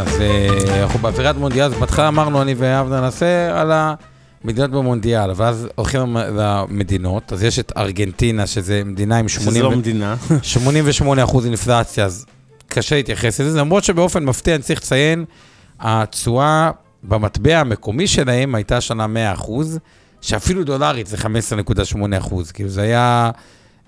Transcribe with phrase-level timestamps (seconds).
[0.00, 0.20] אז
[0.82, 7.32] אנחנו באווירת מונדיאל, אז בהתחלה אמרנו, אני ואבנר נעשה על המדינות במונדיאל, ואז הולכים למדינות,
[7.32, 10.16] אז יש את ארגנטינה, שזה מדינה עם 80 שזו ו- מדינה.
[10.42, 12.26] 88 אחוז אינפלציה, אז
[12.68, 15.24] קשה להתייחס לזה, למרות שבאופן מפתיע אני צריך לציין,
[15.80, 16.70] התשואה
[17.02, 19.78] במטבע המקומי שלהם הייתה שנה 100 אחוז,
[20.20, 23.30] שאפילו דולרית זה 15.8 אחוז, כאילו זה היה...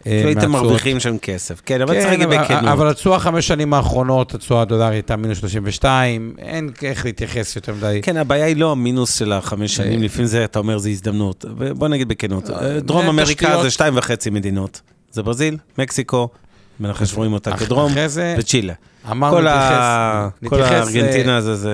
[0.09, 1.61] אה, כאילו הייתם מהתשואות- מרוויחים שם כסף.
[1.67, 2.65] כן, אבל צריך כן, להגיד בכנות.
[2.73, 8.01] אבל התשואה חמש שנים האחרונות, התשואה הדולרית הייתה מינוס 32, אין איך להתייחס יותר מדי.
[8.03, 11.45] כן, הבעיה היא לא המינוס של החמש שנים, אה, לפעמים זה, אתה אומר, זה הזדמנות.
[11.77, 13.63] בוא נגיד בכנות, דרום זה אמריקה.
[13.63, 14.81] זה שתיים וחצי מדינות.
[15.11, 16.29] זה ברזיל, מקסיקו,
[16.81, 17.93] מנחש רואים אותה כדרום,
[18.39, 18.73] וצ'ילה.
[19.11, 21.71] אמרנו נתייחס, כל הארגנטינה אה, הזה, זה...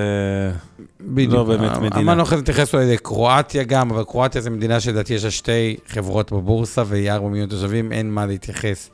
[1.14, 2.00] בדיוק, לא באמת אמ- מדינה.
[2.00, 5.76] אמרנו אחרי זה נתייחס אולי לקרואטיה גם, אבל קרואטיה זו מדינה שלדעתי יש לה שתי
[5.88, 8.90] חברות בבורסה והיא ארבע מיליון תושבים, אין מה להתייחס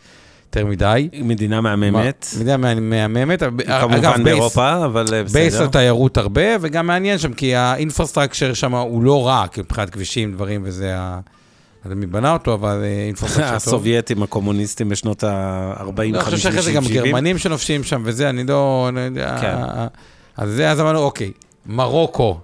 [0.46, 1.08] יותר מדי.
[1.22, 2.26] מדינה מהממת.
[2.36, 3.42] מדינה מה- מהממת,
[3.80, 5.62] כמובן base- באירופה, אבל base בסדר.
[5.62, 9.90] על תיירות הרבה, וגם מעניין שם, כי ה infrastructure שם הוא לא רע, כי מבחינת
[9.90, 11.20] כבישים, דברים, וזה ה...
[11.84, 13.54] לא יודע מי בנה אותו, אבל אה, infrastructure טוב.
[13.56, 17.04] הסובייטים הקומוניסטים בשנות ה-40, 50, לא, אני חושב שאחרי זה גם 70.
[17.04, 19.38] גרמנים שנופשים שם וזה, אני לא, לא.
[19.40, 19.56] כן.
[20.36, 21.30] אז זה, אז אמרנו, אוקיי,
[21.66, 22.38] מרוקו,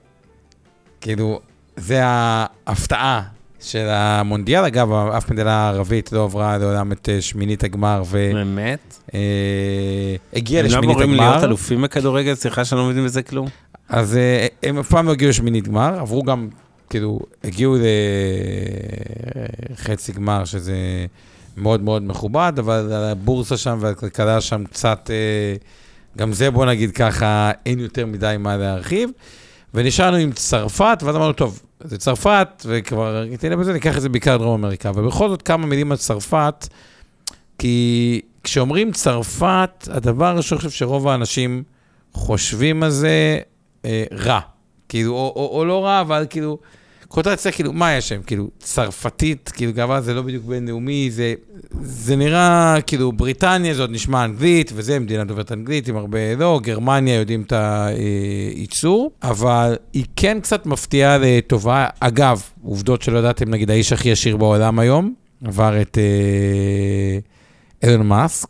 [1.01, 1.41] כאילו,
[1.77, 3.23] זה ההפתעה
[3.61, 4.65] של המונדיאל.
[4.65, 8.99] אגב, אף מדינה ערבית לא עברה לעולם את אה, שמינית הגמר באמת?
[10.33, 11.45] והגיעה הם לא לשמינית אמורים להיות הגמר.
[11.45, 12.35] אלופים בכדורגל?
[12.35, 13.49] סליחה שאני לא מבין בזה כלום.
[13.89, 16.49] אז אה, הם אף פעם לא הגיעו לשמינית גמר, עברו גם,
[16.91, 17.77] כאילו, הגיעו
[19.73, 20.77] לחצי גמר, שזה
[21.57, 25.57] מאוד מאוד מכובד, אבל הבורסה שם והכלכלה שם קצת, אה,
[26.17, 29.11] גם זה, בוא נגיד ככה, אין יותר מדי מה להרחיב.
[29.75, 34.37] ונשארנו עם צרפת, ואז אמרנו, טוב, זה צרפת, וכבר ארגנטינה בזה, ניקח את זה בעיקר
[34.37, 34.91] דרום אמריקה.
[34.95, 36.69] ובכל זאת, כמה מילים על צרפת,
[37.59, 41.63] כי כשאומרים צרפת, הדבר הראשון, אני חושב שרוב האנשים
[42.13, 43.39] חושבים על זה
[43.85, 44.41] אה, רע.
[44.89, 46.59] כאילו, או, או, או לא רע, אבל כאילו,
[47.09, 48.23] קוטרציה, כאילו, מה יש שם?
[48.27, 51.35] כאילו, צרפתית, כאילו, גאווה זה לא בדיוק בינלאומי, זה,
[51.83, 56.61] זה נראה, כאילו, בריטניה זה עוד נשמע אנגלית, וזה מדינה דוברת אנגלית עם הרבה, לא,
[56.63, 61.87] גרמניה יודעים את הייצור, אבל היא כן קצת מפתיעה לטובה.
[62.01, 67.19] אגב, עובדות שלא ידעתם, נגיד, האיש הכי עשיר בעולם היום, עבר את אה,
[67.89, 68.49] אילון מאסק,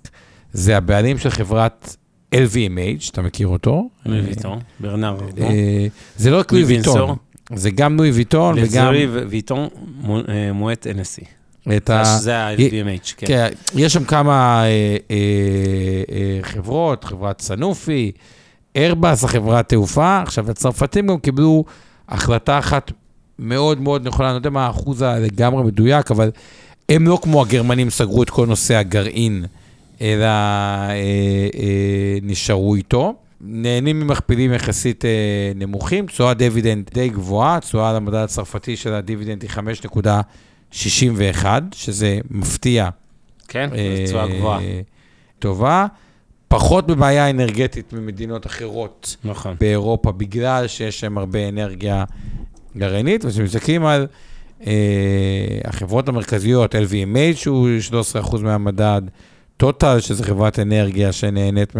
[0.52, 1.96] זה הבעלים של חברת
[2.34, 3.88] LVMH, אתה מכיר אותו?
[4.06, 5.16] לואי ויטון, ברנר.
[5.40, 5.86] אה,
[6.16, 7.16] זה לא רק לואי ויטון.
[7.54, 9.68] זה גם לואי ויטון וגם לזורי ויטון
[10.28, 11.24] אה, מועט NSC.
[11.76, 12.04] את ה...
[12.04, 13.26] זה ה-LVMH, כן.
[13.26, 15.16] כן, יש שם כמה אה, אה,
[16.12, 18.12] אה, חברות, חברת סנופי,
[18.76, 20.22] איירבאס, החברת תעופה.
[20.22, 21.64] עכשיו, הצרפתים גם קיבלו
[22.08, 22.92] החלטה אחת
[23.38, 26.30] מאוד מאוד נכונה, אני לא יודע מה האחוז הלגמרי מדויק, אבל
[26.88, 29.44] הם לא כמו הגרמנים סגרו את כל נושא הגרעין,
[30.00, 30.90] אלא אה,
[31.54, 33.14] אה, נשארו איתו.
[33.40, 39.42] נהנים ממכפילים יחסית אה, נמוכים, תשואת דיבידנד די גבוהה, תשואה על המדד הצרפתי של הדיבידנד
[39.42, 39.50] היא
[40.72, 42.88] 5.61, שזה מפתיע.
[43.48, 44.60] כן, אה, זו תשואה גבוהה.
[45.38, 45.86] טובה.
[46.48, 49.56] פחות בבעיה אנרגטית ממדינות אחרות נכון.
[49.60, 52.04] באירופה, בגלל שיש שם הרבה אנרגיה
[52.76, 54.06] גרעינית, וכשמסתכלים על
[54.66, 54.72] אה,
[55.64, 57.68] החברות המרכזיות, LVMH שהוא
[58.22, 59.02] 13% מהמדד,
[59.56, 61.74] טוטל, שזו חברת אנרגיה שנהנית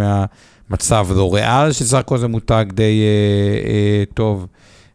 [0.71, 4.47] מהמצב, לוריאל, שסך הכל זה מותג די אה, אה, טוב,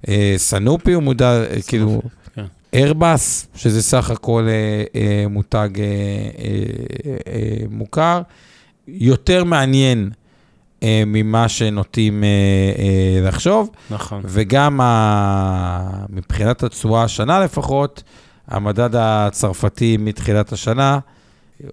[0.07, 2.01] אה, סנופי הוא מודע, אה, כאילו,
[2.35, 2.45] כן.
[2.73, 8.21] איירבאס, שזה סך הכל אה, אה, מותג אה, אה, אה, מוכר.
[8.87, 10.09] יותר מעניין
[10.83, 12.27] אה, ממה שנוטים אה,
[12.77, 14.21] אה, לחשוב, נכון.
[14.25, 16.05] וגם ה...
[16.09, 18.03] מבחינת התשואה השנה לפחות,
[18.47, 20.99] המדד הצרפתי מתחילת השנה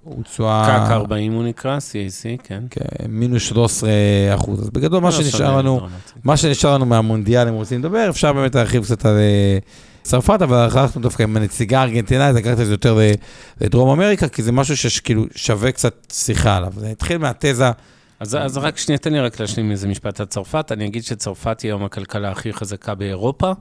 [0.03, 0.67] הוא תשואה...
[0.67, 2.63] קאק 40 הוא נקרא, CAC, כן.
[2.71, 3.91] כן, מינוס 13
[4.35, 4.61] אחוז.
[4.61, 5.81] אז בגדול, מה לא שנשאר לנו.
[6.25, 9.59] מה שנשאר לנו מהמונדיאל, אם רוצים לדבר, אפשר באמת להרחיב קצת על אה,
[10.03, 12.99] צרפת, אבל הלכנו דווקא עם הנציגה הארגנטינאית, לקחת את זה יותר
[13.61, 16.73] לדרום אמריקה, כי זה משהו שכאילו שווה קצת שיחה עליו.
[16.77, 17.71] זה התחיל מהתזה,
[18.21, 20.73] אז, אז רק שנייה, תן לי רק להשלים איזה משפט על צרפת.
[20.73, 23.53] אני אגיד שצרפת היא היום הכלכלה הכי חזקה באירופה,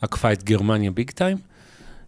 [0.00, 1.36] עקפה את גרמניה ביג טיים.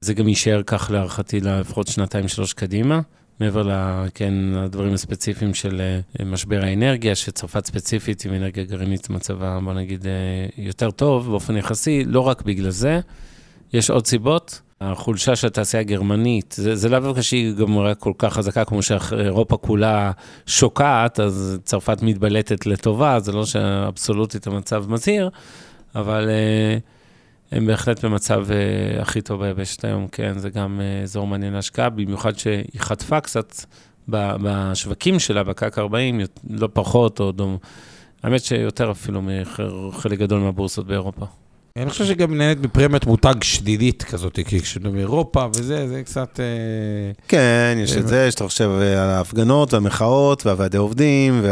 [0.01, 3.01] זה גם יישאר כך להערכתי לפחות שנתיים, שלוש קדימה.
[3.41, 4.35] מעבר ל- כן,
[4.65, 5.81] לדברים הספציפיים של
[6.21, 10.13] אה, משבר האנרגיה, שצרפת ספציפית עם אנרגיה גרעינית מצבה, בוא נגיד, אה,
[10.57, 13.01] יותר טוב באופן יחסי, לא רק בגלל זה,
[13.73, 14.61] יש עוד סיבות.
[14.83, 18.83] החולשה של התעשייה הגרמנית, זה, זה לאו דווקא שהיא גם רק כל כך חזקה כמו
[18.83, 20.11] שאירופה כולה
[20.47, 25.31] שוקעת, אז צרפת מתבלטת לטובה, זה לא שאבסולוטית המצב מזהיר,
[25.95, 26.81] אבל uh,
[27.52, 31.91] הם בהחלט במצב uh, הכי טוב ביבשת היום, כן, זה גם uh, אזור מעניין להשקעה,
[31.91, 33.55] במיוחד שהיא חטפה קצת
[34.08, 36.20] ב- בשווקים שלה, בקק 40,
[36.50, 37.58] לא פחות, או דום,
[38.23, 41.26] האמת שיותר אפילו מחלק גדול מהבורסות באירופה.
[41.76, 46.41] אני חושב שגם נהנית מפרמיית מותג שלילית כזאת, כי כשאתה באירופה וזה, זה קצת...
[46.41, 51.44] אה, כן, יש את זה, שאתה חושב על ההפגנות והמחאות והוועדי עובדים,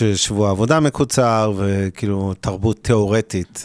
[0.00, 3.62] ושבוע עבודה מקוצר, וכאילו תרבות תיאורטית.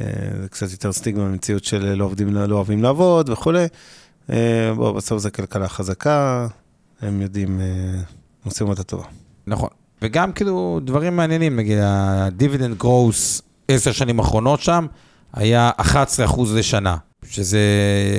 [0.00, 0.06] אה,
[0.42, 3.66] זה קצת יותר סטיגמה במציאות של לא עובדים, לא אוהבים לעבוד וכולי.
[4.30, 6.46] אה, בוא, בסוף זו כלכלה חזקה,
[7.00, 8.00] הם יודעים, אה,
[8.44, 9.04] עושים אותה טובה.
[9.46, 9.68] נכון.
[10.02, 14.86] וגם כאילו דברים מעניינים, נגיד ה-dividend growth עשר שנים אחרונות שם,
[15.32, 16.96] היה 11% לשנה,
[17.30, 17.60] שזה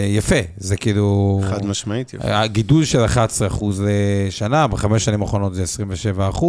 [0.07, 1.41] יפה, זה כאילו...
[1.49, 2.27] חד משמעית, יופי.
[2.31, 3.65] הגידול של 11%
[4.27, 5.63] לשנה, בחמש שנים האחרונות זה
[6.33, 6.45] 27%.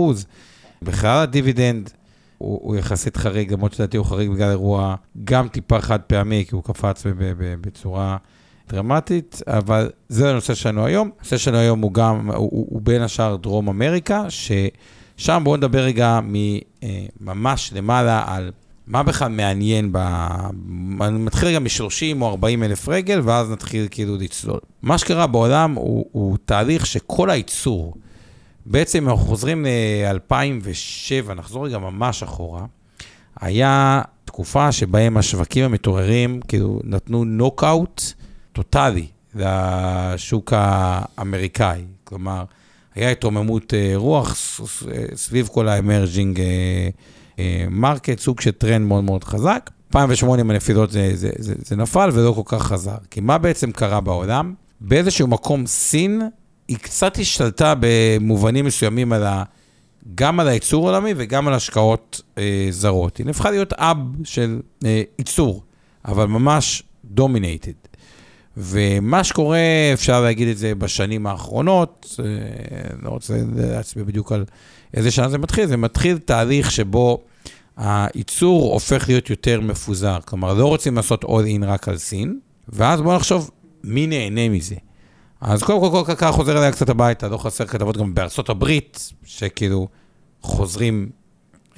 [0.83, 1.91] בכלל הדיבידנד
[2.41, 4.95] הוא, הוא יחסית חריג, למרות שלדעתי הוא חריג בגלל אירוע
[5.25, 7.03] גם טיפה חד פעמי, כי הוא קפץ
[7.61, 8.17] בצורה
[8.69, 11.11] דרמטית, אבל זה הנושא שלנו היום.
[11.19, 15.81] הנושא שלנו היום הוא גם, הוא, הוא, הוא בין השאר דרום אמריקה, ששם בואו נדבר
[15.81, 16.21] רגע
[17.21, 18.51] ממש למעלה על
[18.87, 19.97] מה בכלל מעניין ב...
[21.01, 24.61] אני מתחיל רגע מ-30 או 40 אלף רגל, ואז נתחיל כאילו לצלול.
[24.83, 27.95] מה שקרה בעולם הוא, הוא תהליך שכל הייצור,
[28.67, 32.65] בעצם אנחנו חוזרים ל-2007, נחזור רגע ממש אחורה,
[33.41, 38.03] היה תקופה שבהם השווקים המתעוררים, כאילו, נתנו נוקאוט
[38.53, 41.85] טוטאלי לשוק האמריקאי.
[42.05, 42.45] כלומר,
[42.95, 44.37] היה התרוממות אה, רוח
[45.15, 46.41] סביב כל ה emerging
[47.71, 49.71] market, סוג של טרנד מאוד מאוד חזק.
[49.91, 52.97] 2008 עם הנפילות זה, זה, זה, זה נפל ולא כל כך חזר.
[53.11, 54.55] כי מה בעצם קרה בעולם?
[54.81, 56.23] באיזשהו מקום סין,
[56.71, 59.43] היא קצת השתלטה במובנים מסוימים על ה...
[60.15, 63.17] גם על הייצור העולמי וגם על השקעות אה, זרות.
[63.17, 65.63] היא נהפכה להיות hub של אה, ייצור,
[66.05, 67.73] אבל ממש dominated.
[68.57, 69.59] ומה שקורה,
[69.93, 72.25] אפשר להגיד את זה בשנים האחרונות, אה,
[73.03, 74.45] לא רוצה להצביע בדיוק על
[74.95, 77.23] איזה שנה זה מתחיל, זה מתחיל תהליך שבו
[77.77, 80.19] הייצור הופך להיות יותר מפוזר.
[80.25, 82.39] כלומר, לא רוצים לעשות all in רק על סין,
[82.69, 83.51] ואז בואו נחשוב
[83.85, 84.77] מי נהנה מזה.
[85.41, 89.13] אז קודם כל, כל כלכלה חוזר אליה קצת הביתה, לא חסר כתבות גם בארצות הברית,
[89.25, 89.89] שכאילו
[90.43, 91.11] חוזרים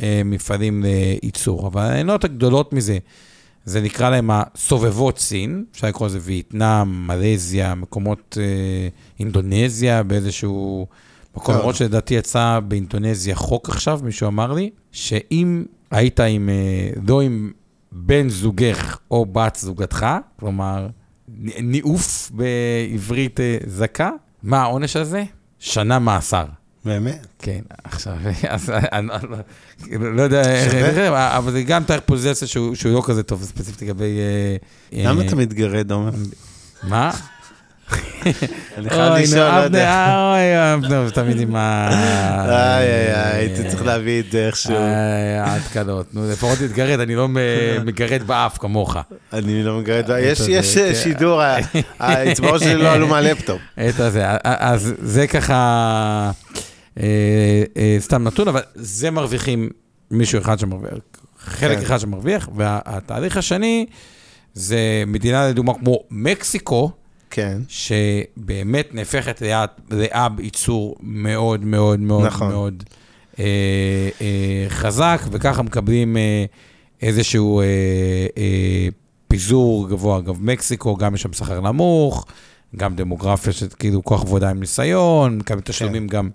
[0.02, 1.66] אה, מפעלים לייצור.
[1.66, 2.98] אבל העיינות הגדולות מזה,
[3.64, 8.88] זה נקרא להם הסובבות סין, אפשר לקרוא לזה וייטנאם, מלזיה, מקומות, אה,
[9.20, 10.86] אינדונזיה באיזשהו
[11.36, 11.60] מקום, טוב.
[11.60, 17.52] למרות שלדעתי יצא באינדונזיה חוק עכשיו, מישהו אמר לי, שאם היית עם, אה, לא עם
[17.92, 20.06] בן זוגך או בת זוגתך,
[20.40, 20.88] כלומר,
[21.62, 24.10] ניאוף בעברית אה, זכה,
[24.42, 25.24] מה העונש הזה?
[25.58, 26.44] שנה מאסר.
[26.84, 27.26] באמת.
[27.38, 28.16] כן, עכשיו,
[28.48, 29.06] אז אני
[30.00, 30.88] לא- לא יודע איך, שווה.
[30.88, 34.18] איך, אבל זה גם תאריך פוזיציה שהוא לא כזה טוב, ספציפית לגבי...
[34.92, 36.10] אה, למה אה, אתה מתגרד, עומר?
[36.82, 37.10] מה?
[38.78, 40.14] אני חייב לשאול, לא יודע.
[40.16, 41.88] אוי, אבנר, תמיד עם ה...
[42.48, 44.74] איי, איי, הייתי צריך להביא את זה איכשהו.
[44.74, 46.14] איי, ההתקלות.
[46.14, 47.28] נו, לפחות תתגרד, אני לא
[47.84, 48.96] מגרד באף כמוך.
[49.32, 50.94] אני לא מגרד, יש הזה, יש כן.
[50.94, 51.56] שידור, ה-
[52.00, 53.60] האצבעות שלי לא עלו מהלפטופ.
[54.44, 56.30] אז זה ככה
[57.00, 57.04] אה,
[57.76, 59.70] אה, סתם נתון, אבל זה מרוויחים
[60.10, 60.92] מישהו אחד שמרוויח,
[61.38, 61.84] חלק כן.
[61.84, 63.86] אחד שמרוויח, והתהליך השני
[64.54, 66.90] זה מדינה לדוגמה כמו מקסיקו,
[67.34, 67.58] כן.
[67.68, 69.42] שבאמת נהפכת
[69.90, 72.48] לאב ייצור מאוד מאוד מאוד נכון.
[72.48, 72.82] מאוד
[73.38, 73.44] אה,
[74.20, 76.44] אה, חזק, וככה מקבלים אה,
[77.02, 77.64] איזשהו אה,
[78.36, 78.88] אה,
[79.28, 80.18] פיזור גבוה.
[80.18, 82.26] אגב, מקסיקו, גם יש שם שכר נמוך,
[82.76, 86.30] גם דמוגרפיה של כאילו כוח עבודה עם ניסיון, מקבלים תשלומים גם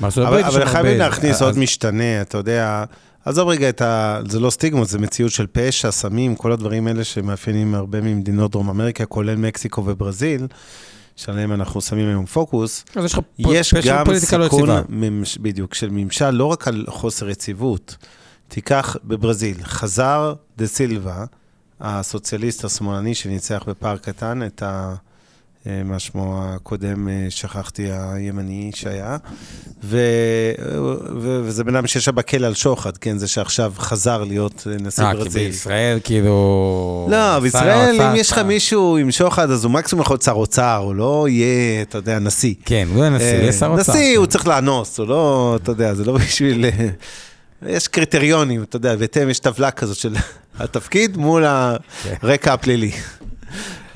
[0.00, 0.28] מארצות כן.
[0.28, 0.46] הברית.
[0.46, 2.84] אבל חייבים להכניס אז- עוד משתנה, אתה יודע,
[3.26, 4.20] עזוב רגע את ה...
[4.28, 8.68] זה לא סטיגמות, זה מציאות של פשע, סמים, כל הדברים האלה שמאפיינים הרבה ממדינות דרום
[8.68, 10.46] אמריקה, כולל מקסיקו וברזיל,
[11.16, 12.84] שעליהם אנחנו שמים היום פוקוס.
[12.96, 14.82] אז יש לך יש פשע גם פוליטיקה לא סיכון, יציבה.
[14.88, 17.96] ממש- בדיוק, של ממשל, לא רק על חוסר יציבות.
[18.48, 21.24] תיקח בברזיל, חזר דה סילבה,
[21.80, 24.94] הסוציאליסט השמאלני שניצח בפער קטן את אה,
[25.84, 29.16] מה שמו הקודם, אה, שכחתי, הימני שהיה.
[29.84, 29.98] ו,
[31.22, 33.18] ו, וזה בן אדם שישב בכלא על שוחד, כן?
[33.18, 35.46] זה שעכשיו חזר להיות אה, נשיא אה, כי ברזיל.
[35.46, 37.08] בישראל כאילו...
[37.10, 40.32] לא, שר בישראל, אם יש לך מישהו עם שוחד, אז הוא מקסימום יכול להיות שר
[40.32, 42.54] אוצר, הוא לא יהיה, אתה יודע, נשיא.
[42.64, 43.92] כן, הוא הנשיא, אה, יהיה שר אוצר.
[43.92, 44.16] נשיא, כן.
[44.16, 46.64] הוא צריך לאנוס, הוא לא, אתה יודע, זה לא בשביל...
[46.64, 46.88] אה,
[47.66, 50.14] יש קריטריונים, אתה יודע, בהתאם יש טבלה כזאת של
[50.60, 51.44] התפקיד מול
[52.22, 52.92] הרקע הפלילי.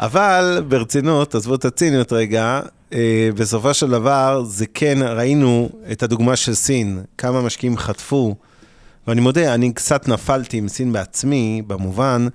[0.00, 2.60] אבל ברצינות, עזבו את הציניות רגע,
[2.92, 8.34] אה, בסופו של דבר, זה כן, ראינו את הדוגמה של סין, כמה משקיעים חטפו,
[9.06, 12.26] ואני מודה, אני קצת נפלתי עם סין בעצמי, במובן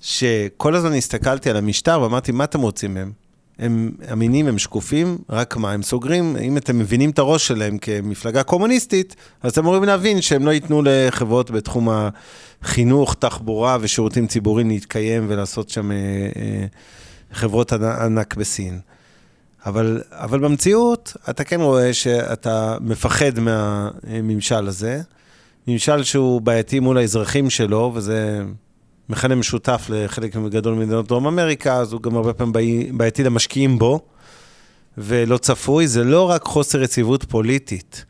[0.00, 3.12] שכל הזמן הסתכלתי על המשטר ואמרתי, מה אתם רוצים מהם?
[3.58, 8.42] הם אמינים, הם שקופים, רק מה, הם סוגרים, אם אתם מבינים את הראש שלהם כמפלגה
[8.42, 11.88] קומוניסטית, אז אתם אמורים להבין שהם לא ייתנו לחברות בתחום
[12.62, 15.96] החינוך, תחבורה ושירותים ציבוריים להתקיים ולעשות שם אה,
[16.36, 16.66] אה,
[17.32, 18.80] חברות ענ- ענק בסין.
[19.66, 25.00] אבל, אבל במציאות, אתה כן רואה שאתה מפחד מהממשל הזה,
[25.68, 28.44] ממשל שהוא בעייתי מול האזרחים שלו, וזה
[29.08, 33.78] מכנה משותף לחלק גדול ממדינות דרום אמריקה, אז הוא גם הרבה פעמים בעי- בעייתי למשקיעים
[33.78, 34.00] בו,
[34.98, 35.88] ולא צפוי.
[35.88, 38.04] זה לא רק חוסר יציבות פוליטית,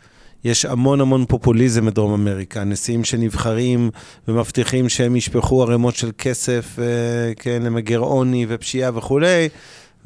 [0.46, 2.64] יש המון המון פופוליזם בדרום אמריקה.
[2.64, 3.90] נשיאים שנבחרים
[4.28, 9.48] ומבטיחים שהם ישפכו ערימות של כסף, אה, כן, למגר עוני ופשיעה וכולי.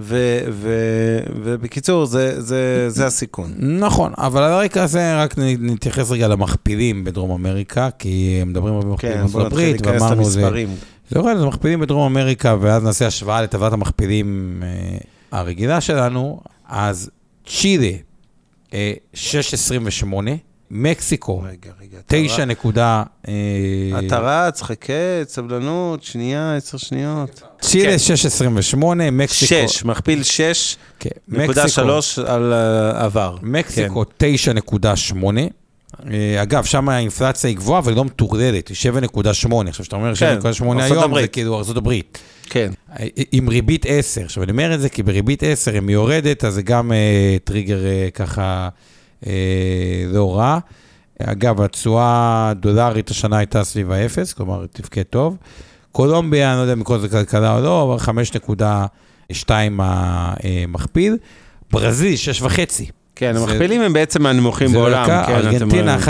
[0.01, 3.55] ו- ו- ובקיצור, זה, זה, זה הסיכון.
[3.59, 9.17] נכון, אבל על הרקע הזה רק נתייחס רגע למכפילים בדרום אמריקה, כי מדברים הרבה מכפילים
[9.17, 10.51] כן, בארצות בוא נתחיל הברית, ואמרנו זה...
[11.11, 14.99] זה יורד, זה מכפילים בדרום אמריקה, ואז נעשה השוואה לטבלת המכפילים אה,
[15.39, 16.41] הרגילה שלנו.
[16.69, 17.11] אז
[17.47, 17.93] צ'ילה,
[18.71, 18.75] 6.28,
[20.71, 21.51] מקסיקו, רגע,
[21.81, 21.99] רגע.
[22.07, 23.03] אתה 9 נקודה...
[23.29, 23.33] אה,
[24.07, 24.93] אתה רץ, חכה,
[25.25, 27.43] סבלנות, שנייה, עשר שניות.
[27.61, 28.15] צ'ילה כן.
[28.75, 29.69] 6.28, מקסיקו...
[29.69, 33.37] שש, מכפיל שש, כן, נקודה מקסיקו- שלוש על אה, עבר.
[33.43, 35.17] מקסיקו 9.8.
[36.11, 39.69] אה, אגב, שם האינפלציה היא גבוהה, אבל לא מטורללת, היא 7.8.
[39.69, 41.21] עכשיו, כשאתה אומר כן, 7.8 ארצות היום.
[41.21, 42.19] זה כאילו ארצות הברית.
[42.51, 42.71] כן.
[43.01, 44.21] אה, עם ריבית 10.
[44.25, 47.37] עכשיו, אני אומר את זה כי בריבית 10, אם היא יורדת, אז זה גם אה,
[47.45, 48.69] טריגר אה, ככה
[49.27, 49.33] אה,
[50.13, 50.59] לא רע.
[51.23, 55.37] אגב, התשואה הדולרית השנה הייתה סביב האפס, כלומר, תפקד טוב.
[55.93, 58.23] קולומביה, אני לא יודע אם כל זה כלכלה או לא, אבל
[59.31, 61.17] 5.2 המכפיל.
[61.71, 63.00] ברזיל, 6.5.
[63.21, 65.07] כן, המכפילים הם בעצם מהנמוכים זה בעולם.
[65.07, 66.09] כן, ארגנטינה רואים.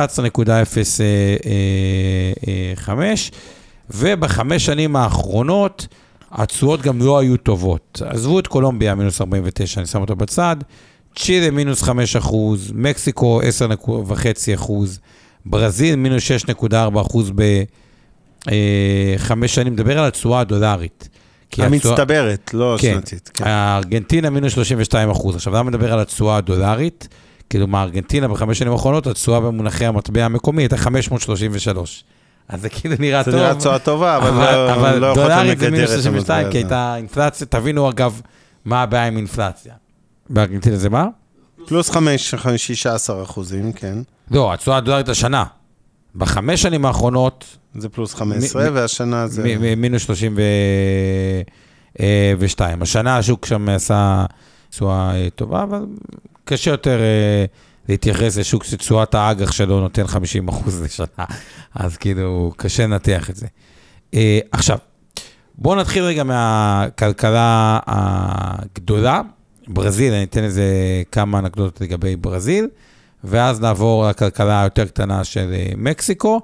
[2.86, 2.90] 11.05,
[3.90, 5.86] ובחמש שנים האחרונות
[6.32, 8.02] התשואות גם לא היו טובות.
[8.06, 10.56] עזבו את קולומביה, מינוס 49, אני שם אותו בצד,
[11.16, 13.84] צ'ילה מינוס 5 אחוז, מקסיקו 10.5
[14.54, 14.98] אחוז,
[15.46, 17.32] ברזיל מינוס 6.4 אחוז
[18.46, 21.08] בחמש שנים, מדבר על התשואה הדולרית.
[21.58, 22.88] המצטברת, לא כן.
[22.90, 23.30] השנתית.
[23.34, 23.44] כן.
[23.46, 25.34] הארגנטינה מינוס 32 אחוז.
[25.36, 27.08] עכשיו, למה מדבר על התשואה הדולרית?
[27.50, 32.04] כאילו, מהארגנטינה בחמש שנים האחרונות, התשואה במונחי המטבע המקומי הייתה 533.
[32.48, 33.40] אז זה כאילו נראה זה טוב.
[33.40, 36.58] נראה תשואה טובה, אבל אבל, לא- אבל לא דולרית זה מינוס את 32, המטבע כי
[36.58, 36.66] הזה.
[36.66, 37.46] הייתה אינפלציה.
[37.46, 38.20] תבינו, אגב,
[38.64, 39.74] מה הבעיה עם אינפלציה.
[40.30, 41.06] בארגנטינה זה מה?
[41.66, 43.98] פלוס חמש, 16 אחוזים, כן.
[44.30, 45.44] לא, התשואה הדולרית השנה.
[46.14, 49.42] בחמש שנים האחרונות, זה פלוס 15, מ- והשנה זה...
[49.44, 52.82] מ- מ- מינוס 32.
[52.82, 54.24] השנה השוק שם עשה
[54.70, 55.86] תשואה אה, טובה, אבל
[56.44, 57.44] קשה יותר אה,
[57.88, 61.24] להתייחס לשוק שתשואת האג"ח שלו נותן 50 אחוז לשנה,
[61.74, 63.46] אז כאילו, קשה לנתח את זה.
[64.14, 64.78] אה, עכשיו,
[65.58, 69.20] בואו נתחיל רגע מהכלכלה הגדולה.
[69.68, 70.64] ברזיל, אני אתן איזה
[71.12, 72.68] כמה אנקדוטות לגבי ברזיל,
[73.24, 76.40] ואז נעבור לכלכלה היותר קטנה של אה, מקסיקו.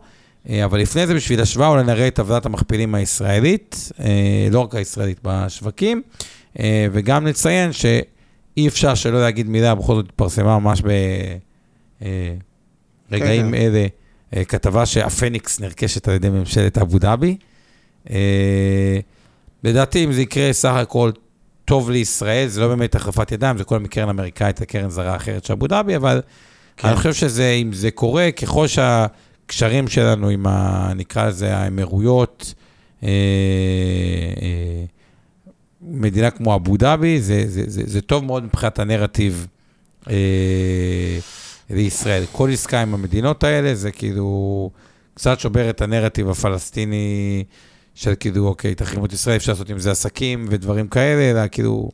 [0.48, 4.74] אה, אבל לפני זה, בשביל השוואה, אולי נראה את טבלת המכפילים הישראלית, אה, לא רק
[4.74, 6.02] הישראלית בשווקים,
[6.92, 10.82] וגם נציין שאי אפשר שלא להגיד מילה, בכל זאת התפרסמה ממש
[13.10, 13.54] ברגעים כן.
[13.54, 13.86] אלה,
[14.44, 17.36] כתבה שהפניקס נרכשת על ידי ממשלת אבו דאבי.
[19.64, 21.10] לדעתי, אם זה יקרה, סך הכל
[21.64, 25.52] טוב לישראל, זה לא באמת החלפת ידיים, זה כל מקרן אמריקאית לקרן זרה אחרת של
[25.52, 26.20] אבו דאבי, אבל
[26.76, 26.88] כן.
[26.88, 32.54] אני חושב שזה, אם זה קורה, ככל שהקשרים שלנו עם, ה, נקרא לזה, האמירויות,
[33.02, 33.08] אה,
[34.42, 34.84] אה,
[35.82, 39.46] מדינה כמו אבו דאבי, זה, זה, זה, זה טוב מאוד מבחינת הנרטיב
[40.10, 41.18] אה,
[41.70, 42.24] לישראל.
[42.32, 44.70] כל עסקה עם המדינות האלה, זה כאילו
[45.14, 47.44] קצת שובר את הנרטיב הפלסטיני
[47.94, 51.90] של כאילו, אוקיי, תחרימו את ישראל, אפשר לעשות עם זה עסקים ודברים כאלה, אלא כאילו...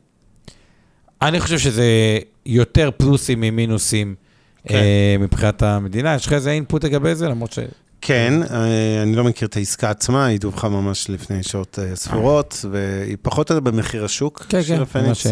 [1.21, 4.15] אני חושב שזה יותר פלוסים ממינוסים
[4.67, 4.75] כן.
[4.75, 6.15] אה, מבחינת המדינה.
[6.15, 7.27] יש לך איזה אינפוט לגבי זה?
[7.27, 7.59] למרות ש...
[8.05, 12.65] כן, אה, אני לא מכיר את העסקה עצמה, היא דווחה ממש לפני שעות אה, ספורות,
[12.71, 15.27] והיא פחות או יותר במחיר השוק כן, של כן, הפניקס.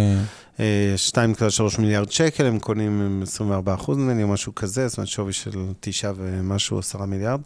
[0.60, 4.98] אה, 2.3 מיליארד שקל, הם קונים עם 24 אחוז נדמה לי, או משהו כזה, זאת
[4.98, 7.42] אומרת שווי של 9 ומשהו, 10 מיליארד.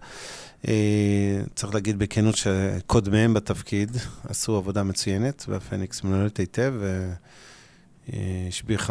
[1.55, 3.97] צריך להגיד בכנות שקודמיהם בתפקיד
[4.29, 6.73] עשו עבודה מצוינת, והפניקס מנוהלת היטב,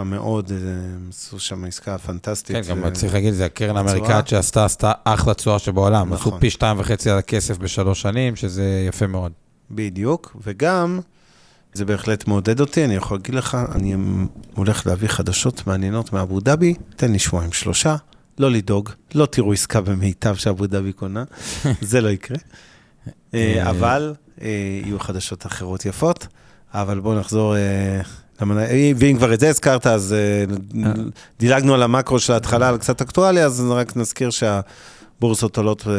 [0.05, 2.57] מאוד, אה, הם עשו שם עסקה פנטסטית.
[2.57, 3.77] כן, גם אה, צריך להגיד, זה הקרן.
[3.77, 6.13] האמריקאית שעשתה, עשתה אחלה תשואה שבעולם.
[6.13, 6.33] נכון.
[6.33, 9.33] עשו פי שתיים וחצי על הכסף בשלוש שנים, שזה יפה מאוד.
[9.71, 11.01] בדיוק, וגם,
[11.73, 13.95] זה בהחלט מעודד אותי, אני יכול להגיד לך, אני
[14.55, 17.97] הולך להביא חדשות מעניינות מאבו דאבי, תן לי שבועיים שלושה,
[18.39, 21.25] לא לדאוג, לא תראו עסקה במיטב שאבו דאבי קונה,
[21.81, 22.39] זה לא יקרה.
[23.07, 23.71] אה, אה.
[23.71, 24.49] אבל אה,
[24.85, 26.27] יהיו חדשות אחרות יפות,
[26.73, 27.55] אבל בואו נחזור...
[28.53, 30.45] אה, אה, ואם כבר את זה הזכרת, אז אה,
[31.41, 35.93] דילגנו על המקרו של ההתחלה, על קצת אקטואליה, אז רק נזכיר שהבורסות עולות אה,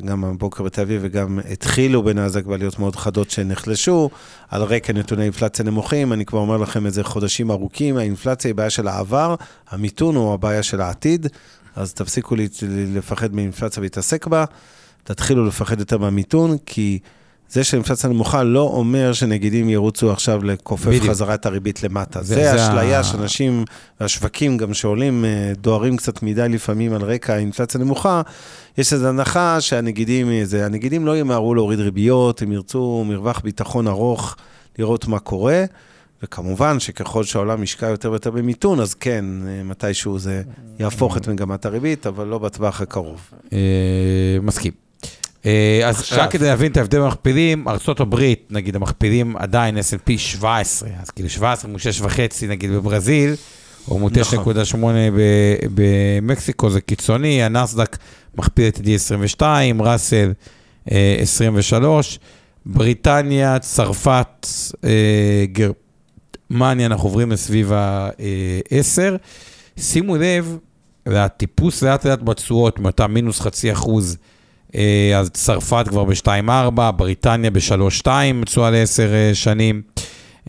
[0.00, 4.10] גם הבוקר בתל אביב וגם התחילו בנאזק בעליות מאוד חדות שנחלשו,
[4.50, 6.12] על רקע נתוני אינפלציה נמוכים.
[6.12, 9.34] אני כבר אומר לכם את זה חודשים ארוכים, האינפלציה היא בעיה של העבר,
[9.70, 11.26] המיתון הוא הבעיה של העתיד,
[11.76, 12.34] אז תפסיקו
[12.94, 14.44] לפחד מאינפלציה ולהתעסק בה,
[15.04, 16.98] תתחילו לפחד יותר מהמיתון, כי...
[17.52, 21.04] זה שהאינפלציה נמוכה לא אומר שנגידים ירוצו עכשיו לכופף בדיוק.
[21.06, 22.22] חזרה את הריבית למטה.
[22.22, 23.64] זה- זה, זה אשליה ה- שאנשים,
[24.00, 28.22] והשווקים גם שעולים, אה, דוהרים קצת מדי לפעמים על רקע האינפלציה נמוכה,
[28.78, 34.36] יש איזו הנחה שהנגידים, זה, הנגידים לא ימהרו להוריד ריביות, הם ירצו מרווח ביטחון ארוך,
[34.78, 35.64] לראות מה קורה.
[36.24, 40.42] וכמובן שככל שהעולם ישקע יותר ויותר במיתון, אז כן, אה, מתישהו זה
[40.78, 43.20] יהפוך את מגמת הריבית, אבל לא בטווח הקרוב.
[43.52, 43.58] אה,
[44.42, 44.81] מסכים.
[45.46, 46.18] אה, אז עכשיו.
[46.20, 51.70] רק כדי להבין את ההבדל במכפילים, ארה"ב, נגיד, המכפילים עדיין S&P 17, אז כאילו 17
[51.70, 53.34] מול 6.5 נגיד בברזיל,
[53.88, 54.54] או מול נכון.
[54.54, 54.76] 9.8
[55.16, 57.96] ב- במקסיקו, זה קיצוני, הנסדק
[58.34, 59.42] מכפיל את D22,
[59.80, 60.32] ראסל
[60.92, 62.18] אה, 23,
[62.66, 64.46] בריטניה, צרפת,
[64.84, 69.16] אה, גרמניה, אנחנו עוברים לסביב ה-10.
[69.76, 70.56] שימו לב,
[71.06, 74.31] והטיפוס לאט לאט בתשואות, מאותם מינוס חצי אחוז, אה,
[75.18, 78.06] אז צרפת כבר ב-2.4, בריטניה ב-3.2,
[78.44, 79.82] תשואה ל-10 אה, שנים,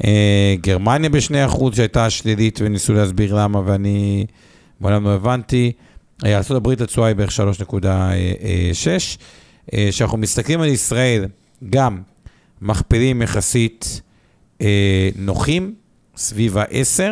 [0.04, 4.26] אה, גרמניה ב-2 אחוז, שהייתה שלילית, וניסו להסביר למה, ואני
[4.80, 5.72] מעולם לא הבנתי.
[6.26, 9.18] אה, ארה"ב התשואה היא בערך 3.6.
[9.74, 11.26] אה, כשאנחנו מסתכלים על ישראל,
[11.70, 12.02] גם
[12.62, 14.02] מכפילים יחסית
[14.62, 15.76] אה, נוחים,
[16.18, 17.04] סביב ה-10,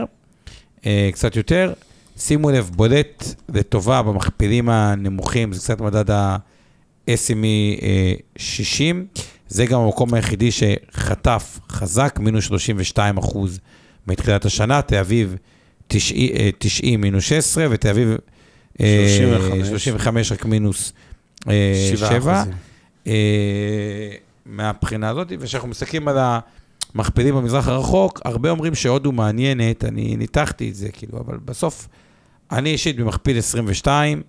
[0.86, 1.74] אה, קצת יותר.
[2.18, 6.51] שימו לב, בולט לטובה במכפילים הנמוכים, זה קצת מדד ה-SME
[8.38, 9.06] 60.
[9.48, 13.60] זה גם המקום היחידי שחטף חזק, מינוס 32 אחוז
[14.08, 15.36] מתחילת השנה, תל אביב
[15.88, 18.10] 90, אה, 90 מינוס 16, ותל אביב
[18.82, 19.68] אה, 35.
[19.68, 20.94] 35 רק מינוס
[21.50, 22.40] אה, שבעה 7.
[22.40, 22.54] אחוזים.
[23.08, 24.12] אה,
[24.46, 26.18] מהבחינה הזאת, וכשאנחנו מסתכלים על
[26.96, 31.88] המכפילים במזרח הרחוק, הרבה אומרים שהודו מעניינת, אני ניתחתי את זה, כאילו, אבל בסוף,
[32.52, 34.22] אני אישית במכפיל 22,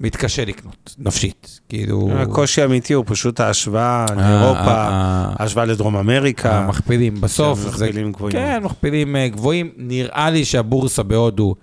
[0.00, 2.10] מתקשה לקנות, נפשית, כאילו...
[2.14, 6.58] הקושי האמיתי הוא פשוט ההשוואה ה- לאירופה, ה- ההשוואה לדרום אמריקה.
[6.58, 8.32] המכפילים, בסוף, זה, מכפילים גבוהים.
[8.32, 9.70] כן, מכפילים אה, גבוהים.
[9.76, 11.54] נראה לי שהבורסה בהודו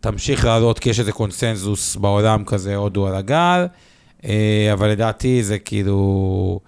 [0.00, 3.66] תמשיך לעלות, כי יש איזה קונסנזוס בעולם כזה, הודו על הגל,
[4.24, 6.60] אה, אבל לדעתי זה כאילו...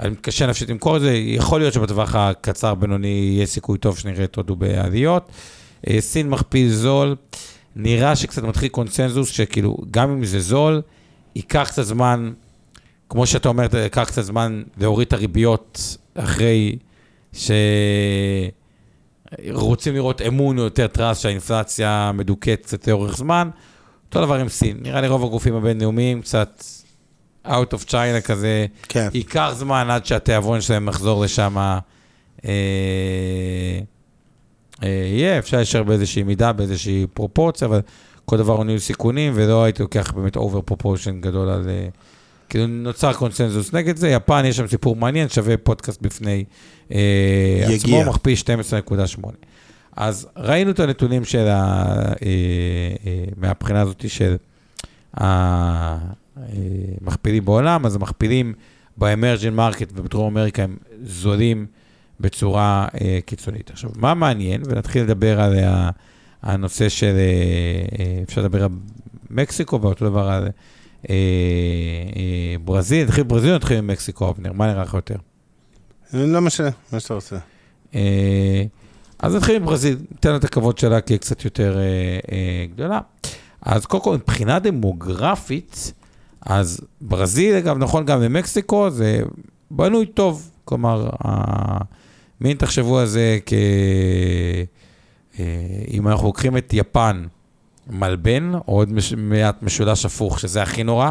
[0.00, 4.36] אני מתקשה נפשית למכור את זה, יכול להיות שבטווח הקצר-בינוני יהיה סיכוי טוב שנראה את
[4.36, 5.28] הודו בעליות.
[5.88, 7.16] אה, סין מכפיל זול,
[7.80, 10.82] נראה שקצת מתחיל קונסנזוס, שכאילו, גם אם זה זול,
[11.34, 12.32] ייקח קצת זמן,
[13.08, 16.78] כמו שאתה אומר, ייקח קצת זמן להוריד את הריביות אחרי
[19.42, 23.50] שרוצים לראות אמון או יותר טראסט שהאינפלציה מדוכאת קצת לאורך זמן.
[24.06, 26.64] אותו דבר עם סין, נראה לי רוב הגופים הבינלאומיים קצת
[27.46, 29.08] out of China כזה, כן.
[29.14, 31.56] ייקח זמן עד שהתיאבון שלהם יחזור לשם.
[32.44, 33.80] אה,
[34.82, 37.80] יהיה, אפשר להישאר באיזושהי מידה, באיזושהי פרופורציה, אבל
[38.24, 41.68] כל דבר הוא ניהול סיכונים, ולא הייתי לוקח באמת over proportion גדול על...
[41.68, 41.88] אה,
[42.48, 44.08] כאילו נוצר קונסנזוס נגד זה.
[44.08, 46.44] יפן, יש שם סיפור מעניין, שווה פודקאסט בפני
[46.92, 46.98] אה,
[47.62, 48.00] יגיע.
[48.00, 48.36] עצמו, מכפיל
[49.18, 49.22] 12.8.
[49.96, 51.52] אז ראינו את הנתונים של ה...
[51.52, 52.14] אה,
[53.06, 54.36] אה, מהבחינה הזאת של
[55.14, 56.14] המכפילים
[57.44, 58.54] בעולם, אז המכפילים
[58.96, 61.66] ב emerging market ובדרום אמריקה הם זולים
[62.20, 63.70] בצורה אה, קיצונית.
[63.70, 65.90] עכשיו, מה מעניין, ונתחיל לדבר על ה-
[66.42, 67.20] הנושא של, אה,
[68.04, 68.68] אה, אפשר לדבר על
[69.30, 70.48] מקסיקו, ואותו דבר על
[71.10, 71.14] אה,
[72.16, 74.52] אה, ברזיל, נתחיל בברזיל או נתחיל עם מקסיקו, אבנר?
[74.52, 75.16] מה נראה לך יותר?
[76.12, 77.36] לא משנה, מה שאתה רוצה.
[77.94, 78.62] אה,
[79.18, 81.82] אז נתחיל עם ברזיל, ניתן לה את הכבוד שלה כי היא קצת יותר אה,
[82.32, 83.00] אה, גדולה.
[83.62, 85.92] אז קודם כל, מבחינה דמוגרפית,
[86.40, 89.20] אז ברזיל, אגב, נכון גם למקסיקו, זה
[89.70, 90.50] בנוי טוב.
[90.64, 91.08] כלומר,
[92.40, 93.52] מין תחשבו על זה כ...
[95.38, 95.44] אה,
[95.90, 97.26] אם אנחנו לוקחים את יפן,
[97.90, 99.12] מלבן, או עוד מש...
[99.12, 101.10] מעט משולש הפוך, שזה הכי נורא,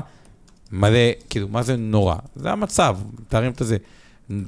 [0.71, 2.15] מלא, כאילו, מה זה נורא?
[2.35, 3.77] זה המצב, מתארים את זה.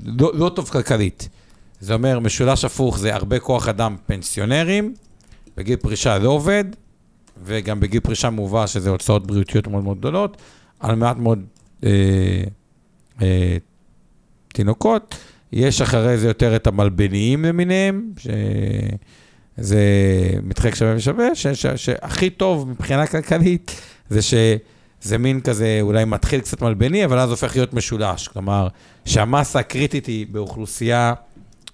[0.06, 1.30] לא, לא טוב כלכלית.
[1.80, 4.94] זה אומר, משולש הפוך זה הרבה כוח אדם פנסיונרים,
[5.58, 6.64] בגיל פרישה לא עובד,
[7.44, 10.38] וגם בגיל פרישה מובא שזה הוצאות בריאותיות מאוד מאוד גדולות,
[10.80, 11.46] על מעט מאוד
[11.84, 12.44] אה,
[13.22, 13.58] אה,
[14.48, 15.16] תינוקות.
[15.52, 19.80] יש אחרי זה יותר את המלבניים למיניהם, שזה
[20.44, 21.36] מתחלק שווה ושווה,
[21.76, 27.56] שהכי טוב מבחינה כלכלית זה שזה מין כזה, אולי מתחיל קצת מלבני, אבל אז הופך
[27.56, 28.28] להיות משולש.
[28.28, 28.68] כלומר,
[29.06, 31.14] שהמסה הקריטית היא באוכלוסייה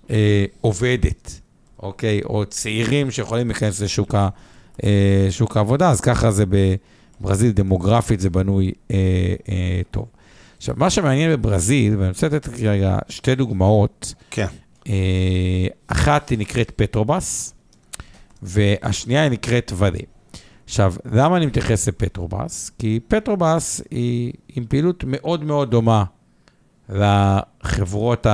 [0.10, 1.40] אה, עובדת,
[1.80, 2.22] אוקיי?
[2.24, 4.30] או צעירים שיכולים להיכנס לשוק ה,
[4.84, 6.44] אה, העבודה, אז ככה זה
[7.22, 8.98] בברזיל, דמוגרפית זה בנוי אה,
[9.50, 10.06] אה, טוב.
[10.66, 14.14] עכשיו, מה שמעניין בברזיל, ואני רוצה לתת רגע שתי דוגמאות.
[14.32, 14.48] כן.
[14.88, 17.54] אה, אחת היא נקראת פטרובס,
[18.42, 20.00] והשנייה היא נקראת ודה.
[20.66, 22.72] עכשיו, למה אני מתייחס לפטרובס?
[22.80, 26.04] כי פטרובס היא עם פעילות מאוד מאוד דומה
[26.90, 28.28] לחברות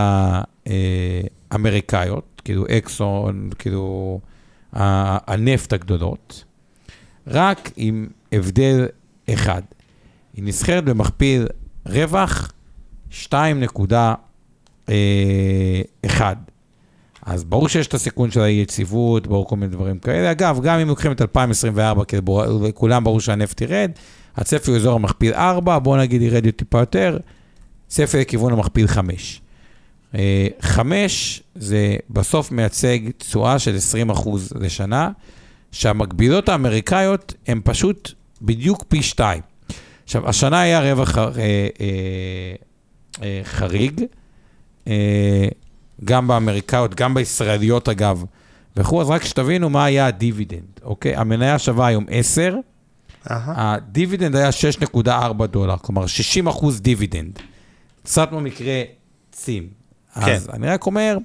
[1.51, 4.19] האמריקאיות, כאילו אקסון, כאילו
[4.73, 6.43] הנפט הגדולות,
[7.27, 8.87] רק עם הבדל
[9.33, 9.61] אחד.
[10.33, 11.47] היא נסחרת במכפיל
[11.85, 12.51] רווח
[13.11, 13.33] 2.1.
[17.25, 20.31] אז ברור שיש את הסיכון של האי-יציבות, ברור כל מיני דברים כאלה.
[20.31, 22.17] אגב, גם אם לוקחים את 2024, כי
[22.69, 23.91] לכולם ברור שהנפט ירד,
[24.35, 27.17] הצפי הוא אזור המכפיל 4, בואו נגיד ירד טיפה יותר,
[27.87, 29.41] צפי לכיוון המכפיל 5.
[30.61, 33.75] 5 זה בסוף מייצג תשואה של
[34.15, 35.11] 20% לשנה,
[35.71, 39.41] שהמקבילות האמריקאיות הן פשוט בדיוק פי 2.
[40.03, 41.67] עכשיו, השנה היה רווח אה, אה,
[43.23, 44.01] אה, חריג,
[44.87, 45.47] אה,
[46.05, 48.25] גם באמריקאיות, גם בישראליות אגב,
[48.77, 51.15] וכו', אז רק שתבינו מה היה הדיבידנד, אוקיי?
[51.15, 52.55] המניה שווה היום 10,
[53.25, 57.39] הדיבידנד היה 6.4 דולר, כלומר 60 אחוז דיבידנד.
[58.03, 58.83] קצת כמו מקרה
[59.31, 59.67] צים.
[60.15, 60.31] כן.
[60.31, 61.17] אז אני רק אומר,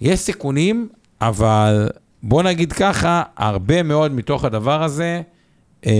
[0.00, 0.88] יש סיכונים,
[1.20, 1.88] אבל
[2.22, 5.22] בוא נגיד ככה, הרבה מאוד מתוך הדבר הזה,
[5.86, 5.92] אה,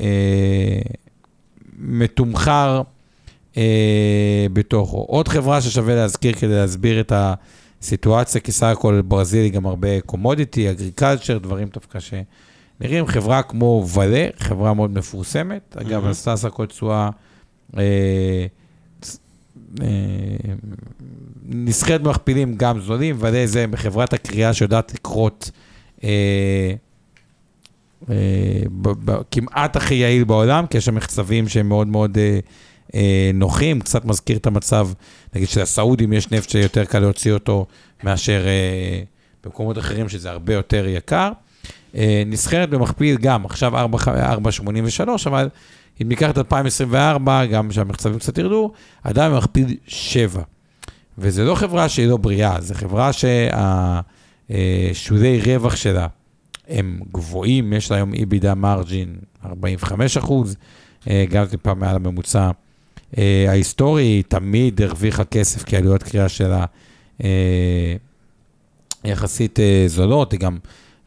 [0.00, 0.80] אה,
[1.78, 2.82] מתומחר
[3.56, 4.98] אה, בתוכו.
[5.08, 10.00] עוד חברה ששווה להזכיר כדי להסביר את הסיטואציה, כי סך הכל ברזיל היא גם הרבה
[10.00, 13.06] commodity, agriculture, דברים דווקא שנראים.
[13.06, 16.08] חברה כמו Vale, חברה מאוד מפורסמת, אגב, mm-hmm.
[16.08, 17.10] עשתה סך הכל תשואה...
[17.78, 18.46] אה,
[19.82, 20.54] אה,
[21.48, 25.50] נסחרת במכפילים גם זולים, ולה זה חברת הקריאה שיודעת לקרות
[26.04, 26.74] אה,
[29.30, 32.38] כמעט הכי יעיל בעולם, כי יש שם מחצבים שהם מאוד מאוד אה,
[32.94, 34.88] אה, נוחים, קצת מזכיר את המצב,
[35.34, 37.66] נגיד שלסעודים יש נפט שיותר קל להוציא אותו
[38.04, 38.44] מאשר
[39.44, 41.32] במקומות אחרים, שזה הרבה יותר יקר.
[42.26, 45.48] נסחרת במכפיל גם, עכשיו 4.83, אבל
[46.02, 48.72] אם ניקח את 2024, גם שהמחצבים קצת ירדו,
[49.04, 50.42] עדיין במכפיל 7.
[51.18, 53.10] וזו לא חברה שהיא לא בריאה, זו חברה
[54.48, 56.06] שהשולי רווח שלה
[56.68, 60.56] הם גבוהים, יש היום EBITDA מרג'ין 45 אחוז,
[61.10, 62.50] אה, גם טיפה מעל הממוצע.
[63.18, 66.64] אה, ההיסטורי תמיד הרוויחה כסף, כי עלויות קריאה שלה
[67.24, 67.96] אה,
[69.04, 70.58] יחסית זולות, היא גם,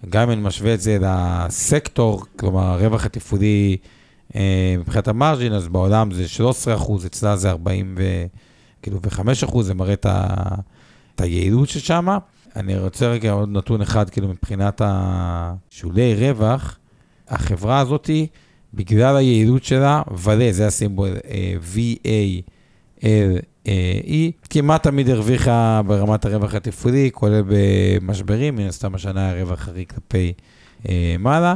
[0.09, 3.77] גם אם אני משווה את זה לסקטור, כלומר הרווח התפעולי
[4.79, 8.25] מבחינת המרג'ין, אז בעולם זה 13 אחוז, אצלה זה 40 ו...
[8.81, 10.05] כאילו, ו-5 אחוז, זה מראה את,
[11.21, 12.07] היעילות ששם.
[12.55, 16.77] אני רוצה רגע עוד נתון אחד, כאילו מבחינת השולי רווח,
[17.27, 18.27] החברה הזאתי,
[18.73, 23.07] בגלל היעילות שלה, ולה, זה הסימבול, אה, V-A-L-E,
[24.49, 30.33] כמעט תמיד הרוויחה ברמת הרווח התפעולי, כולל במשברים, מן הסתם השנה היה רווח חריג כלפי
[30.89, 31.55] אה, מעלה.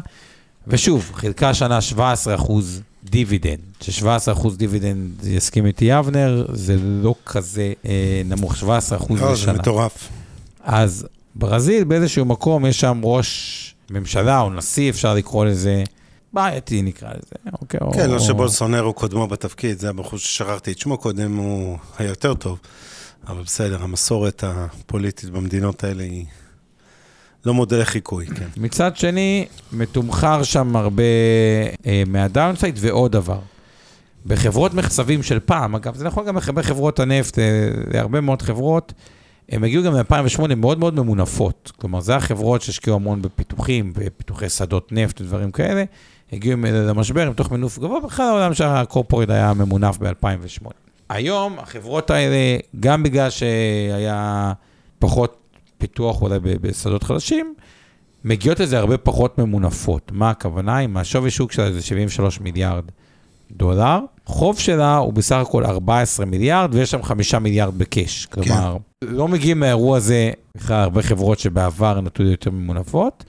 [0.67, 7.73] ושוב, חילקה שנה 17 אחוז דיבידנד, ש-17 אחוז דיבידנד, יסכים איתי אבנר, זה לא כזה
[7.85, 9.53] אה, נמוך, 17 אחוז לא, לשנה.
[9.53, 10.09] זה מטורף.
[10.63, 15.83] אז ברזיל, באיזשהו מקום, יש שם ראש ממשלה או נשיא, אפשר לקרוא לזה,
[16.33, 17.79] בעייתי נקרא לזה, אוקיי?
[17.93, 22.33] כן, או, לא שבולסונרו קודמו בתפקיד, זה הבחור ששכחתי את שמו קודם, הוא היה יותר
[22.33, 22.59] טוב.
[23.27, 26.25] אבל בסדר, המסורת הפוליטית במדינות האלה היא
[27.45, 28.47] לא מודל לחיקוי, כן.
[28.57, 31.03] מצד שני, מתומחר שם הרבה
[31.85, 33.39] אה, מהדאונסייד, ועוד דבר.
[34.25, 38.93] בחברות מחצבים של פעם, אגב, זה נכון גם בחברות הנפט, אה, להרבה מאוד חברות,
[39.49, 41.71] הם הגיעו גם ב-2008 מאוד מאוד ממונפות.
[41.77, 45.83] כלומר, זה החברות שהשקיעו המון בפיתוחים, בפיתוחי שדות נפט ודברים כאלה.
[46.33, 50.67] הגיעו למשבר עם תוך מינוף גבוה, בכלל העולם שהקורפורט היה ממונף ב-2008.
[51.09, 54.53] היום החברות האלה, גם בגלל שהיה
[54.99, 55.37] פחות
[55.77, 57.53] פיתוח אולי בשדות חדשים,
[58.23, 60.11] מגיעות לזה הרבה פחות ממונפות.
[60.11, 60.79] מה הכוונה?
[60.79, 62.83] אם השווי שוק שלה זה 73 מיליארד
[63.51, 68.25] דולר, חוב שלה הוא בסך הכל 14 מיליארד, ויש שם 5 מיליארד בקאש.
[68.25, 68.77] כלומר,
[69.09, 73.23] לא מגיעים מהאירוע הזה בכלל הרבה חברות שבעבר נטו יותר ממונפות.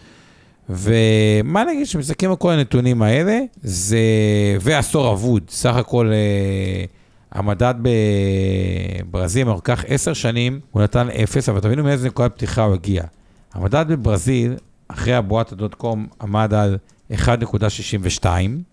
[0.68, 3.98] ומה נגיד שמסתכלים על כל הנתונים האלה, זה...
[4.60, 6.84] ועשור אבוד, סך הכל אה,
[7.32, 7.74] המדד
[9.02, 13.02] בברזיל, הוא לקח עשר שנים, הוא נתן אפס, אבל תבינו מאיזה נקודת פתיחה הוא הגיע.
[13.54, 14.54] המדד בברזיל,
[14.88, 16.76] אחרי הבועת הדוט קום, עמד על
[17.14, 18.26] 1.62,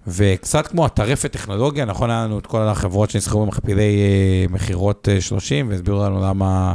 [0.07, 5.21] וקצת כמו הטרפת טכנולוגיה, נכון, היה לנו את כל החברות שנסחרו במכפילי אה, מכירות אה,
[5.21, 6.73] 30, והסבירו לנו למה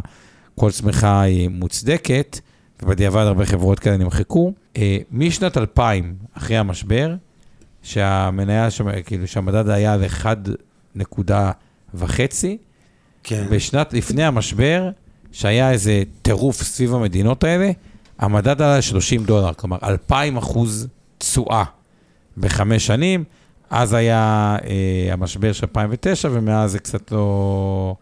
[0.54, 2.40] כל צמיחה היא מוצדקת,
[2.82, 4.52] ובדיעבד הרבה חברות כאלה נמחקו.
[4.76, 7.14] אה, משנת 2000, אחרי המשבר,
[7.82, 8.68] שהמניה,
[9.04, 12.04] כאילו שהמדד היה על 1.5,
[13.22, 13.46] כן.
[13.50, 14.90] בשנת לפני המשבר,
[15.32, 17.70] שהיה איזה טירוף סביב המדינות האלה,
[18.18, 21.64] המדד עלה ל-30 דולר, כלומר 2,000 אחוז תשואה
[22.38, 23.24] בחמש שנים.
[23.70, 24.20] אז היה
[24.64, 27.96] אה, המשבר של 2009, ומאז זה קצת לא...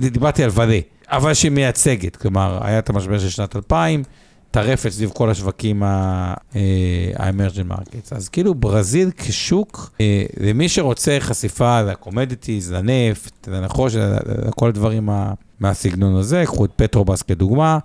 [0.00, 0.72] דיברתי על ודה,
[1.08, 4.02] אבל שהיא מייצגת, כלומר, היה את המשבר של שנת 2000,
[4.50, 8.08] טרפת סביב כל השווקים ה-emerging markets.
[8.16, 14.00] אז כאילו ברזיל כשוק, אה, למי שרוצה חשיפה ל-commodities, לנפט, לנחושת,
[14.46, 17.78] לכל הדברים מה- מהסגנון הזה, קחו את פטרובס כדוגמה,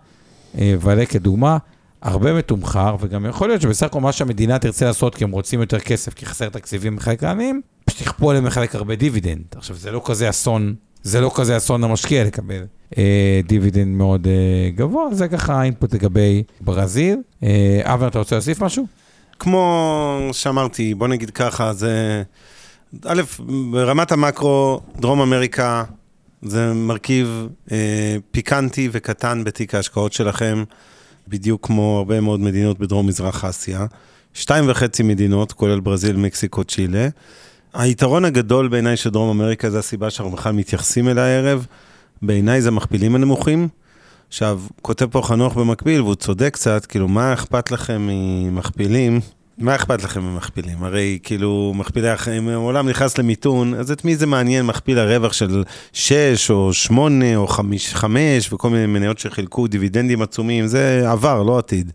[0.58, 1.58] אה, ולה כדוגמה,
[2.02, 5.80] הרבה מתומחר, וגם יכול להיות שבסך הכל מה שהמדינה תרצה לעשות, כי הם רוצים יותר
[5.80, 9.44] כסף, כי חסר תקציבים מחלק העניים, פשוט יכפו עליהם לחלק הרבה דיבידנד.
[9.56, 12.64] עכשיו, זה לא כזה אסון, זה לא כזה אסון למשקיע לקבל
[12.98, 17.18] אה, דיבידנד מאוד אה, גבוה, זה ככה האינפוט לגבי ברזיל.
[17.44, 18.86] אה, אבנר, אתה רוצה להוסיף משהו?
[19.40, 22.24] כמו שאמרתי, בוא נגיד ככה, זה...
[23.06, 23.22] א',
[23.72, 25.84] ברמת המקרו, דרום אמריקה
[26.42, 30.64] זה מרכיב אה, פיקנטי וקטן בתיק ההשקעות שלכם,
[31.28, 33.86] בדיוק כמו הרבה מאוד מדינות בדרום-מזרח אסיה.
[34.34, 37.08] שתיים וחצי מדינות, כולל ברזיל, מקסיקו, צ'ילה.
[37.74, 41.66] היתרון הגדול בעיניי של דרום אמריקה, זה הסיבה שאנחנו בכלל מתייחסים אליה הערב,
[42.22, 43.68] בעיניי זה המכפילים הנמוכים.
[44.28, 49.20] עכשיו, כותב פה חנוך במקביל, והוא צודק קצת, כאילו, מה אכפת לכם ממכפילים?
[49.58, 50.84] מה אכפת לכם ממכפילים?
[50.84, 55.64] הרי כאילו, מכפילי החיים, העולם נכנס למיתון, אז את מי זה מעניין מכפיל הרווח של
[55.94, 61.58] 6 או 8 או 5, 5 וכל מיני מניות שחילקו דיבידנדים עצומים, זה עבר, לא
[61.58, 61.92] עתיד.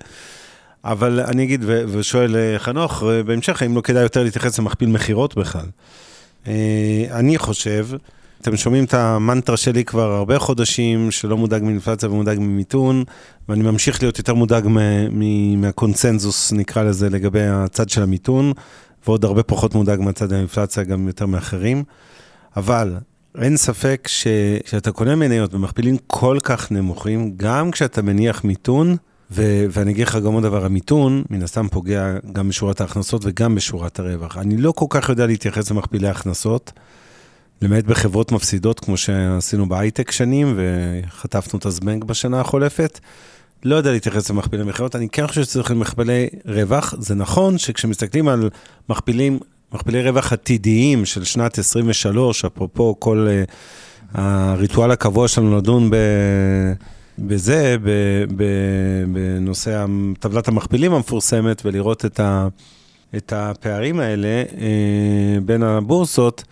[0.84, 4.88] אבל אני אגיד, ו- ושואל אה, חנוך, אה, בהמשך, האם לא כדאי יותר להתייחס למכפיל
[4.88, 5.66] מכירות בכלל?
[6.46, 7.86] אה, אני חושב,
[8.40, 13.04] אתם שומעים את המנטרה שלי כבר הרבה חודשים, שלא מודאג מאינפלציה ומודאג ממיתון,
[13.48, 14.68] ואני ממשיך להיות יותר מודאג
[15.56, 18.52] מהקונצנזוס, נקרא לזה, לגבי הצד של המיתון,
[19.06, 21.84] ועוד הרבה פחות מודאג מהצד האינפלציה, גם יותר מאחרים.
[22.56, 22.96] אבל
[23.40, 28.96] אין ספק שכשאתה קונה מניות במכפילים כל כך נמוכים, גם כשאתה מניח מיתון,
[29.30, 33.54] ו- ואני אגיד לך גם עוד דבר, המיתון, מן הסתם פוגע גם בשורת ההכנסות וגם
[33.54, 34.36] בשורת הרווח.
[34.36, 36.72] אני לא כל כך יודע להתייחס למכפילי הכנסות,
[37.62, 43.00] למעט בחברות מפסידות, כמו שעשינו בהייטק שנים, וחטפנו את הזבנג בשנה החולפת.
[43.64, 46.94] לא יודע להתייחס למכפילי מכירות, אני כן חושב שצריך למכפילי רווח.
[46.98, 48.50] זה נכון שכשמסתכלים על
[48.88, 49.38] מכפילים,
[49.72, 55.96] מכפילי רווח עתידיים של שנת 23, אפרופו כל uh, הריטואל הקבוע שלנו לדון ב...
[57.18, 57.90] בזה, ב,
[58.36, 58.44] ב,
[59.12, 59.86] בנושא
[60.20, 62.48] טבלת המכפילים המפורסמת, ולראות את, ה,
[63.16, 66.44] את הפערים האלה אה, בין הבורסות,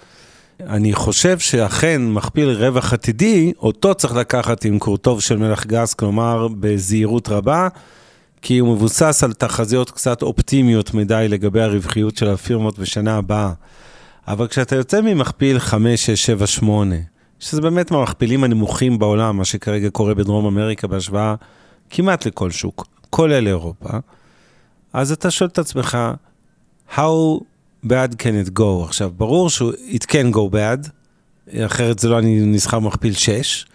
[0.61, 6.49] אני חושב שאכן מכפיל רווח עתידי, אותו צריך לקחת עם קורטוב של מלח גס, כלומר
[6.61, 7.69] בזהירות רבה,
[8.43, 13.53] כי הוא מבוסס על תחזיות קצת אופטימיות מדי לגבי הרווחיות של הפירמות בשנה הבאה.
[14.29, 16.97] אבל כשאתה יוצא ממכפיל 5, 6, 7, 8,
[17.40, 21.35] שזה באמת מהמכפילים הנמוכים בעולם, מה שכרגע קורה בדרום אמריקה בהשוואה
[21.90, 23.88] כמעט לכל שוק, כולל אירופה,
[24.93, 25.99] אז אתה שואל את עצמך,
[26.95, 27.40] how
[27.87, 28.85] bad can it go?
[28.85, 30.88] עכשיו, ברור ש- it can go bad,
[31.59, 33.66] אחרת זה לא אני נסחר מכפיל 6,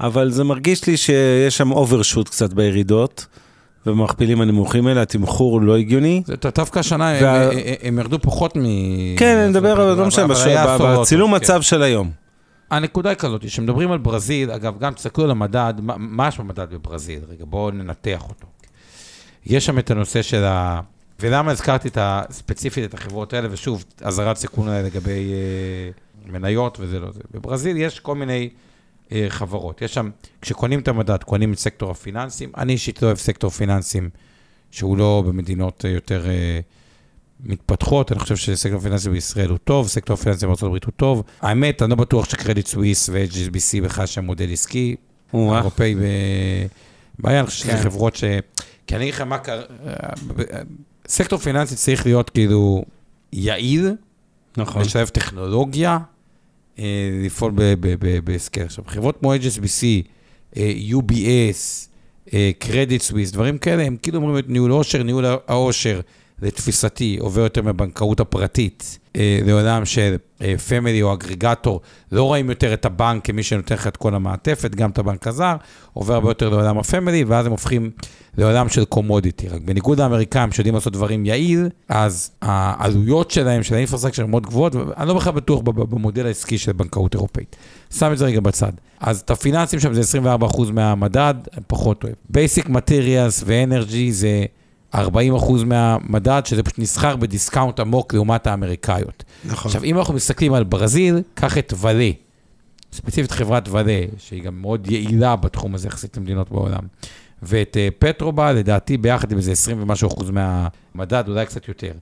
[0.00, 3.26] אבל זה מרגיש לי שיש שם אוברשוט קצת בירידות,
[3.86, 6.22] ובמכפילים הנמוכים האלה התמחור לא הגיוני.
[6.26, 8.60] זה דווקא השנה, וה- הם- הם- ירדו פחות מ...
[9.16, 10.26] כן, אני מדבר, לא משנה,
[11.00, 11.36] בצילום כן.
[11.36, 12.10] מצב של היום.
[12.70, 16.66] הנקודה היא כזאת, כשמדברים על ברזיל, אגב, גם תסתכלו על המדד, מה, מה יש במדד
[16.70, 17.20] בברזיל?
[17.30, 18.46] רגע, בואו ננתח אותו.
[19.46, 20.80] יש שם את הנושא של ה...
[21.20, 22.22] ולמה הזכרתי את ה...
[22.30, 25.90] ספציפית את החברות האלה, ושוב, אזהרת סיכון לגבי אה,
[26.32, 27.20] מניות וזה לא זה.
[27.30, 28.50] בברזיל יש כל מיני
[29.12, 29.82] אה, חברות.
[29.82, 30.10] יש שם,
[30.42, 32.52] כשקונים את המדד, קונים את סקטור הפיננסים.
[32.56, 34.10] אני אישית לא אוהב סקטור פיננסים
[34.70, 36.60] שהוא לא במדינות אה, יותר אה,
[37.40, 41.22] מתפתחות, אני חושב שסקטור פיננסי בישראל הוא טוב, סקטור פיננסי הברית הוא טוב.
[41.40, 44.96] האמת, אני לא בטוח ש Credit Suisse ו-HSBC בכלל שם מודל עסקי.
[45.34, 45.98] אירופאי ב...
[47.18, 47.82] בעיה, אני חושב שזה כן.
[47.82, 48.24] חברות ש...
[48.86, 49.62] כי אני אגיד לך מה קרה...
[51.10, 52.84] סקטור פיננסי צריך להיות כאילו
[53.32, 53.90] יעיל,
[54.56, 54.82] נכון.
[54.82, 55.98] לשלב טכנולוגיה,
[56.78, 56.84] אה,
[57.24, 57.52] לפעול
[58.24, 58.64] בהסכם.
[58.64, 59.84] עכשיו, חברות כמו HSBC,
[60.56, 61.88] אה, UBS,
[62.58, 66.00] קרדיט סוויס, דברים כאלה, הם כאילו אומרים את ניהול עושר, ניהול העושר,
[66.42, 70.16] לתפיסתי, עובר יותר מהבנקאות הפרטית אה, לעולם של
[70.68, 71.80] family או aggregator.
[72.12, 75.56] לא רואים יותר את הבנק כמי שנותן לך את כל המעטפת, גם את הבנק הזר,
[75.92, 77.90] עובר הרבה יותר לעולם ה family, ואז הם הופכים
[78.38, 79.48] לעולם של commodity.
[79.48, 84.74] רק בניגוד לאמריקאים שיודעים לעשות דברים יעיל, אז העלויות שלהם, של האינפרסטרקציה, הן מאוד גבוהות,
[84.74, 87.56] ואני לא בכלל בטוח במודל העסקי של בנקאות אירופאית.
[87.94, 88.72] שם את זה רגע בצד.
[89.00, 91.34] אז את הפיננסים שם זה 24% מהמדד,
[91.66, 92.14] פחות אוהב.
[92.66, 94.44] Materials ו-Energy זה
[94.94, 94.98] 40%
[95.66, 99.24] מהמדד, שזה פשוט נסחר ב discount עמוק לעומת האמריקאיות.
[99.44, 99.68] נכון.
[99.68, 102.10] עכשיו, אם אנחנו מסתכלים על ברזיל, קח את Vale,
[102.92, 106.82] ספציפית חברת Vale, שהיא גם מאוד יעילה בתחום הזה יחסית למדינות בעולם.
[107.42, 111.92] ואת אה, Petrobras, לדעתי, ביחד עם איזה 20 ומשהו אחוז מהמדד, אולי קצת יותר.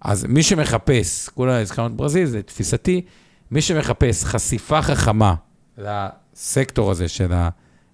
[0.00, 3.02] אז מי שמחפש, כולה הזכרנו את ברזיל, זה תפיסתי,
[3.50, 5.34] מי שמחפש חשיפה חכמה
[5.78, 7.32] לסקטור הזה של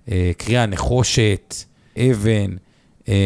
[0.08, 1.54] הכרייה נחושת,
[1.98, 2.56] אבן, אה,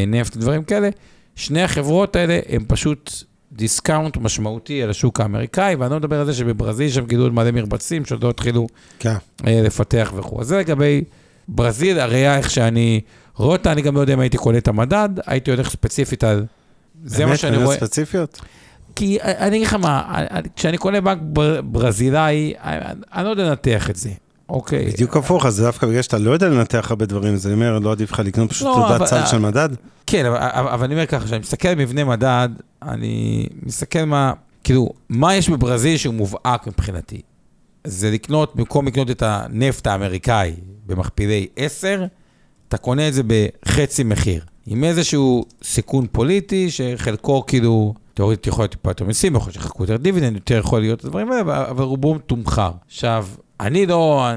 [0.07, 0.89] נפט, דברים כאלה,
[1.37, 3.13] שני החברות האלה הם פשוט
[3.53, 8.05] discount משמעותי על השוק האמריקאי, ואני לא מדבר על זה שבברזיל שם גידול מלא מרבצים
[8.05, 8.67] שעוד לא התחילו
[8.99, 9.15] כן.
[9.47, 10.41] אה, לפתח וכו'.
[10.41, 11.05] אז זה לגבי
[11.49, 13.01] ברזיל, הראייה איך שאני
[13.37, 16.45] רואה אותה, אני גם לא יודע אם הייתי קולט את המדד, הייתי הולך ספציפית על...
[17.05, 17.77] זה מה שאני באמת, רואה.
[17.77, 18.41] מניות ספציפיות?
[18.41, 18.49] כי
[18.97, 22.79] כי אני אגיד לך מה, אני- כשאני קונה בנק בר- ברזילאי, אני
[23.15, 24.11] אני לא יודע לנתח את זה,
[24.49, 24.85] אוקיי?
[24.87, 27.93] בדיוק הפוך, אז דווקא בגלל שאתה לא יודע לנתח הרבה דברים, אז אני אומר, לא
[27.93, 29.69] עדיף לך לקנות פשוט לא, תעודת צד של מדד?
[30.07, 32.49] כן, אבל, אבל, אבל אני אומר ככה, כשאני מסתכל על מבנה מדד,
[32.83, 34.33] אני מסתכל מה,
[34.65, 37.21] כאילו, מה יש בברזיל שהוא מובהק מבחינתי.
[37.85, 40.55] זה לקנות, במקום לקנות את הנפט האמריקאי
[40.87, 42.05] במכפילי 10,
[42.69, 44.45] אתה קונה את זה בחצי מחיר.
[44.67, 49.83] עם איזשהו סיכון פוליטי, שחלקו כאילו, תיאורטית יכול להיות טיפה יותר מיסים, יכול להיות שיחכו
[49.83, 52.71] יותר דיבידנד, יותר יכול להיות הדברים האלה, אבל- אבל רובו מתומחר.
[52.87, 53.27] עכשיו,
[53.61, 54.29] אני לא,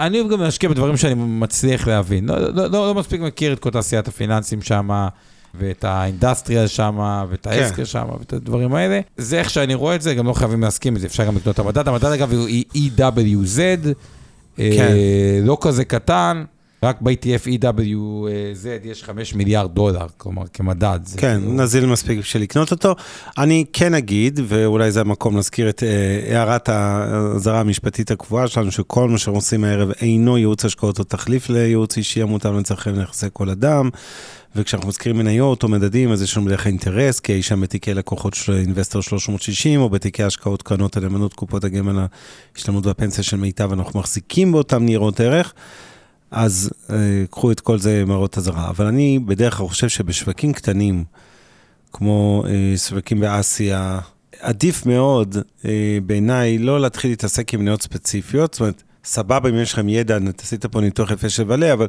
[0.00, 2.26] אני, גם להשקיע בדברים שאני מצליח להבין.
[2.28, 5.08] לא, לא, לא, לא מספיק מכיר את כל תעשיית הפיננסים שם,
[5.54, 9.00] ואת האינדסטריאל שם, ואת האסקר שם, ואת הדברים האלה.
[9.16, 11.54] זה איך שאני רואה את זה, גם לא חייבים להסכים עם זה, אפשר גם לקנות
[11.54, 11.88] את המדד.
[11.88, 13.58] המדד אגב הוא EWZ,
[14.56, 14.62] כן.
[14.62, 16.44] אה, לא כזה קטן.
[16.84, 21.00] רק ב-ETF EWZ יש 5 מיליארד דולר, כלומר, כמדד.
[21.04, 22.94] זה כן, כאילו- נזיל מספיק בשביל לקנות אותו.
[23.38, 29.08] אני כן אגיד, ואולי זה המקום להזכיר את אה, הערת האזהרה המשפטית הקבועה שלנו, שכל
[29.08, 33.50] מה שאנחנו עושים הערב אינו ייעוץ השקעות או תחליף לייעוץ אישי המותאם לצרכיהם נכסי כל
[33.50, 33.90] אדם.
[34.56, 37.94] וכשאנחנו מזכירים מניות או מדדים, אז יש לנו בדרך כלל אינטרס, כי אי שם בתיקי
[37.94, 42.06] לקוחות של אינבסטור 360, או בתיקי השקעות קרנות הנאמנות, קופות הגמל,
[42.54, 45.52] ההשתלמות והפנסיה של מיטב, אנחנו מחזיקים באותם ניירות ערך.
[46.34, 46.96] אז אה,
[47.30, 48.68] קחו את כל זה מראות אזהרה.
[48.68, 51.04] אבל אני בדרך כלל חושב שבשווקים קטנים,
[51.92, 54.00] כמו אה, שווקים באסיה,
[54.40, 59.72] עדיף מאוד אה, בעיניי לא להתחיל להתעסק עם מניות ספציפיות, זאת אומרת, סבבה אם יש
[59.72, 61.86] לכם ידע, עשית פה ניתוח יפה של ולא, אבל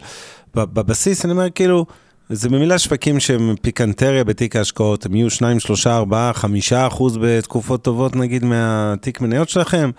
[0.55, 1.85] בבסיס אני אומר כאילו,
[2.29, 7.83] זה במילה שווקים שהם פיקנטריה בתיק ההשקעות, הם יהיו 2, 3, 4, 5 אחוז בתקופות
[7.83, 9.91] טובות נגיד מהתיק מניות שלכם,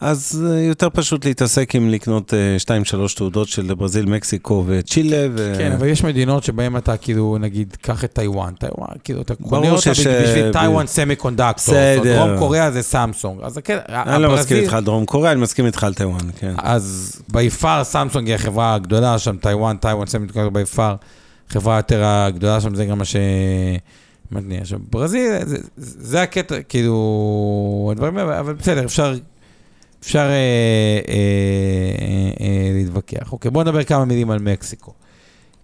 [0.00, 2.32] אז אה, יותר פשוט להתעסק עם לקנות
[3.12, 5.26] 2-3 תעודות של ברזיל, מקסיקו וצ'ילה.
[5.34, 5.54] ו...
[5.58, 9.70] כן, אבל יש מדינות שבהן אתה כאילו, נגיד, קח את טיוואן, טיוואן, כאילו, אתה קונה
[9.70, 12.16] אותה שיש, בשביל אה, Taiwan Semiconductor, בסדר.
[12.26, 15.40] דרום קוריאה זה סמסונג, אז כן, אני לא מסכים הברזיל- איתך על דרום קוריאה, אני
[15.40, 16.54] מסכים איתך על טיוואן, כן.
[16.58, 20.94] אז by far סמסונג היא החברה הגדולה שם, טיוואן, Taiwan Semiconductor by far,
[21.48, 23.16] חברה יותר הגדולה שם, זה גם מה ש...
[24.32, 24.60] מתניע.
[24.60, 29.14] עכשיו, ברזיל, זה, זה הקטע, כאילו, הדברים האלה, אבל בסדר, אפשר,
[30.00, 31.14] אפשר אה, אה,
[32.00, 33.32] אה, אה, להתווכח.
[33.32, 34.92] אוקיי, בואו נדבר כמה מילים על מקסיקו.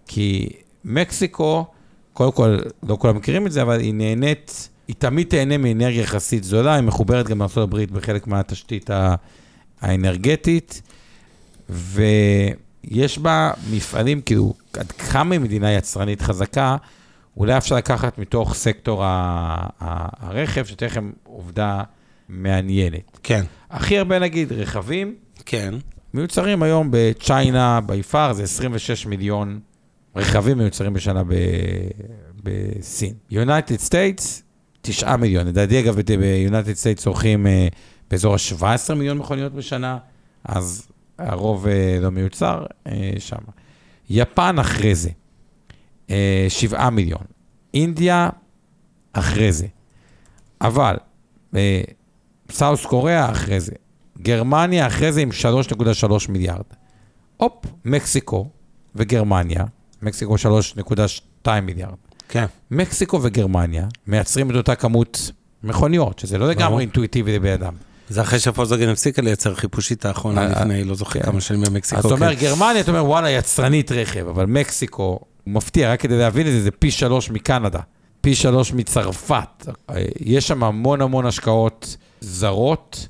[0.07, 0.49] כי
[0.85, 1.65] מקסיקו,
[2.13, 6.43] קודם כל, לא כולם מכירים את זה, אבל היא נהנית, היא תמיד תהנה מאנרגיה יחסית
[6.43, 8.89] זולה, היא מחוברת גם לארה"ב בחלק מהתשתית
[9.81, 10.81] האנרגטית,
[11.69, 16.77] ויש בה מפעלים, כאילו, עד כמה היא מדינה יצרנית חזקה,
[17.37, 21.83] אולי אפשר לקחת מתוך סקטור הרכב, לכם עובדה
[22.29, 23.19] מעניינת.
[23.23, 23.43] כן.
[23.69, 25.73] הכי הרבה, נגיד, רכבים, כן.
[26.13, 29.59] מיוצרים היום ב China, by far, זה 26 מיליון
[30.15, 31.33] רכבים מיוצרים בשנה ב-
[32.43, 33.13] בסין.
[33.31, 34.43] United States,
[34.81, 35.47] 9 מיליון.
[35.47, 37.67] לדעתי, אגב, ב United States צורכים אה,
[38.11, 39.97] באזור ה-17 מיליון מכוניות בשנה,
[40.43, 40.87] אז
[41.17, 43.37] הרוב אה, לא מיוצר אה, שם.
[44.09, 45.09] יפן אחרי זה,
[46.09, 47.23] אה, 7 מיליון.
[47.73, 48.29] אינדיה
[49.13, 49.67] אחרי זה.
[50.61, 50.95] אבל
[52.51, 53.71] סאוס קוריאה אחרי זה,
[54.21, 56.65] גרמניה אחרי זה עם 3.3 מיליארד.
[57.37, 58.49] הופ, מקסיקו
[58.95, 59.63] וגרמניה,
[60.01, 60.35] מקסיקו
[61.45, 61.95] 3.2 מיליארד.
[62.29, 62.45] כן.
[62.71, 65.31] מקסיקו וגרמניה מייצרים את אותה כמות
[65.63, 66.81] מכוניות, שזה לא לגמרי.
[66.81, 67.73] אינטואיטיבי לבן אדם.
[68.09, 71.25] זה אחרי שפולסווגן הפסיקה לייצר חיפושית האחרונה אה, לפני, לא זוכר כן.
[71.25, 71.99] כמה שנים במקסיקו.
[71.99, 72.41] אז אתה אומר כן.
[72.41, 76.71] גרמניה, אתה אומר וואלה, יצרנית רכב, אבל מקסיקו, מפתיע, רק כדי להבין את זה, זה
[76.71, 77.79] פי שלוש מקנדה,
[78.21, 79.67] פי שלוש מצרפת.
[79.89, 83.07] אה, יש שם המון המון השקעות זרות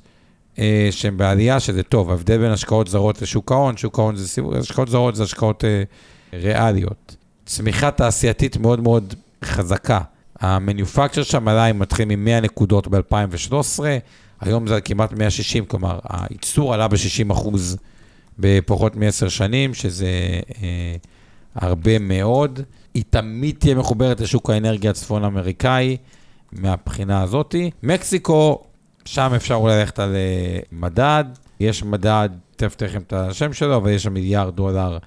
[0.58, 2.10] אה, שהן בעלייה, שזה טוב.
[2.10, 5.82] ההבדל בין השקעות זרות לשוק ההון, שוק ההון זה סיבוב, השקעות זרות זה השקעות אה,
[6.32, 7.16] ריאליות.
[7.46, 10.00] צמיחה תעשייתית מאוד מאוד חזקה.
[10.40, 13.80] המניופקצ'ר שם עלה, אם מתחיל מ-100 נקודות ב-2013,
[14.40, 17.76] היום זה כמעט 160, כלומר, הייצור עלה ב-60 אחוז
[18.38, 20.08] בפחות מעשר שנים, שזה
[20.62, 20.96] אה,
[21.54, 22.60] הרבה מאוד.
[22.94, 25.96] היא תמיד תהיה מחוברת לשוק האנרגיה הצפון-אמריקאי
[26.52, 27.70] מהבחינה הזאתי.
[27.82, 28.62] מקסיקו,
[29.06, 31.24] שם אפשר אולי ללכת על אה, מדד.
[31.60, 34.98] יש מדד, תכף תכף את השם שלו, אבל יש שם מיליארד דולר.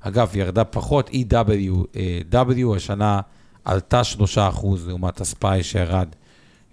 [0.00, 3.20] אגב, ירדה פחות, EW, אה, השנה
[3.64, 4.02] עלתה
[4.36, 6.08] 3% לעומת הספאי שירד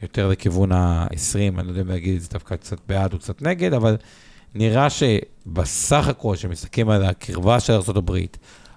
[0.02, 3.42] יותר לכיוון ה-20, אני לא יודע אם להגיד את זה דווקא קצת בעד או קצת
[3.42, 3.98] נגד, אבל
[4.56, 8.18] נראה שבסך הכל, כשמסתכלים על הקרבה של ארה"ב,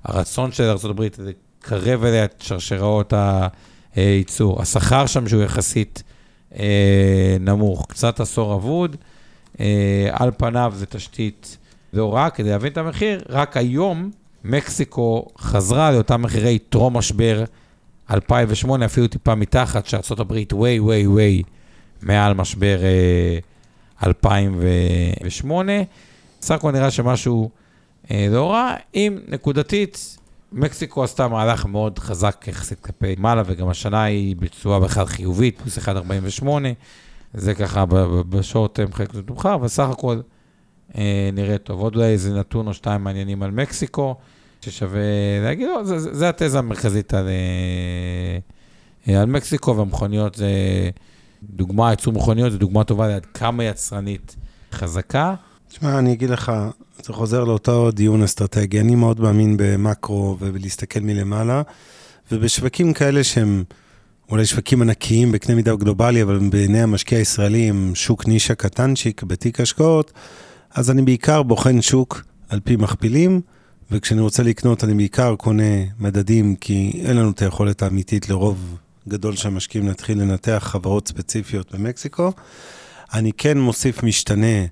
[0.05, 3.13] הרצון של ארה"ב לקרב אליה את שרשראות
[3.95, 6.20] הייצור, השכר שם שהוא יחסית אה,
[7.41, 8.97] נמוך, קצת עשור אבוד,
[9.61, 11.57] אה, על פניו זה תשתית
[11.95, 14.11] רע, כדי להבין את המחיר, רק היום
[14.45, 17.45] מקסיקו חזרה לאותם מחירי טרום משבר
[18.11, 21.43] 2008, אפילו טיפה מתחת, שארה"ב way, way, way
[22.03, 23.39] מעל משבר אה,
[24.07, 25.73] 2008.
[26.43, 27.51] סך הכל נראה שמשהו
[28.11, 30.19] אה, לא רע, אם נקודתית,
[30.53, 35.79] מקסיקו עשתה מהלך מאוד חזק יחסית כלפי מעלה, וגם השנה היא בתשואה בכלל חיובית, פלוס
[35.79, 36.45] 1.48.
[37.35, 37.85] זה ככה
[38.29, 40.21] בשורט טרם חלק מאוחר, אבל סך הכל
[40.99, 41.81] אה, נראה טוב.
[41.81, 44.15] עוד אולי איזה נתון או שתיים מעניינים על מקסיקו,
[44.61, 45.01] ששווה
[45.45, 48.39] להגיד, לא, זה, זה, זה התזה המרכזית על, אה,
[49.09, 50.51] אה, על מקסיקו, והמכוניות זה
[51.43, 54.37] דוגמה, ייצור מכוניות זה דוגמה טובה לעד כמה יצרנית
[54.73, 55.35] חזקה.
[55.69, 56.53] תשמע, אני אגיד לך,
[57.05, 58.81] זה חוזר לאותו דיון אסטרטגי.
[58.81, 61.63] אני מאוד מאמין במקרו ובלהסתכל מלמעלה,
[62.33, 63.65] ובשווקים כאלה שהם
[64.31, 69.61] אולי שווקים ענקיים בקנה מידה גלובלי, אבל בעיני המשקיע הישראלי הם שוק נישה קטנצ'יק בתיק
[69.61, 70.13] השקעות,
[70.75, 73.41] אז אני בעיקר בוחן שוק על פי מכפילים,
[73.91, 78.77] וכשאני רוצה לקנות אני בעיקר קונה מדדים, כי אין לנו את היכולת האמיתית לרוב
[79.09, 82.33] גדול של המשקיעים להתחיל לנתח חברות ספציפיות במקסיקו.
[83.15, 84.67] אני כן מוסיף משתנה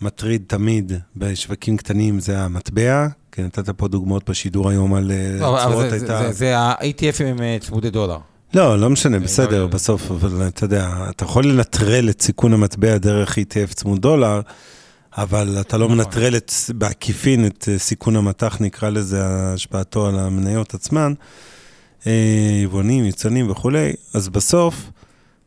[0.00, 5.58] מטריד תמיד בשווקים קטנים, זה המטבע, כי נתת פה דוגמאות בשידור היום על אה, לא,
[5.62, 6.32] צורות הייתה...
[6.32, 8.18] זה, ה-ETFים עם אה, צמודי דולר.
[8.54, 9.74] לא, לא משנה, בסדר, יודע.
[9.74, 14.40] בסוף, אבל אתה יודע, אתה יכול לנטרל את סיכון המטבע דרך ETF צמוד דולר,
[15.16, 15.98] אבל אתה לא נכון.
[15.98, 21.12] מנטרל את, בעקיפין את אה, סיכון המטח, נקרא לזה, השפעתו על המניות עצמן,
[22.06, 22.12] אה,
[22.62, 24.90] יבואנים, יצרנים וכולי, אז בסוף,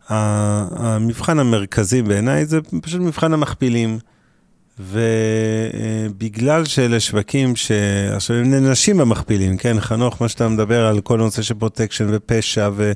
[0.10, 4.00] המבחן המרכזי בעיניי זה פשוט מבחן המכפילים.
[4.80, 7.72] ובגלל שאלה שווקים ש...
[8.16, 12.70] עכשיו הם נענשים במכפילים, כן, חנוך, מה שאתה מדבר על כל נושא של protection ופשע
[12.74, 12.92] ו...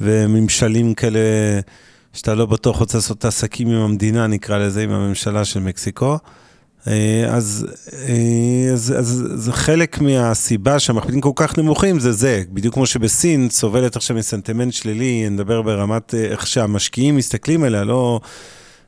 [0.00, 1.18] וממשלים כאלה,
[2.12, 6.18] שאתה לא בטוח רוצה לעשות עסקים עם המדינה, נקרא לזה, עם הממשלה של מקסיקו.
[6.88, 12.42] אה, אז, אה, אז, אז זה חלק מהסיבה שהמכפילים כל כך נמוכים, זה זה.
[12.52, 18.20] בדיוק כמו שבסין סובלת עכשיו מסנטימנט שלילי, נדבר ברמת אה, איך שהמשקיעים מסתכלים עליה, לא...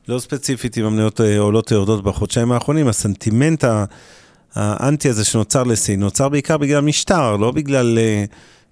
[0.07, 3.63] לא ספציפית אם המניות אה, עולות או יורדות בחודשיים האחרונים, הסנטימנט
[4.57, 8.25] האנטי הזה שנוצר לסין, נוצר בעיקר בגלל משטר, לא בגלל אה,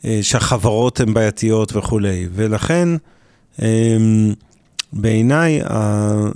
[0.06, 2.28] אה, שהחברות הן בעייתיות וכולי.
[2.34, 2.90] ולכן,
[3.62, 3.98] אה,
[4.94, 5.62] בעיניי,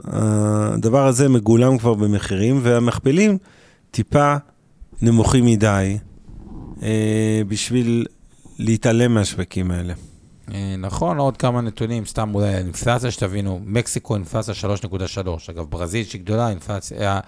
[0.05, 3.37] הדבר הזה מגולם כבר במחירים, והמכפילים
[3.91, 4.35] טיפה
[5.01, 5.97] נמוכים מדי
[7.47, 8.05] בשביל
[8.59, 9.93] להתעלם מהשווקים האלה.
[10.53, 15.19] אה, נכון, עוד כמה נתונים, סתם אולי אינפלציה, שתבינו, מקסיקו אינפלציה 3.3,
[15.49, 17.19] אגב, ברזיל שהיא גדולה, אינפלציה, אה,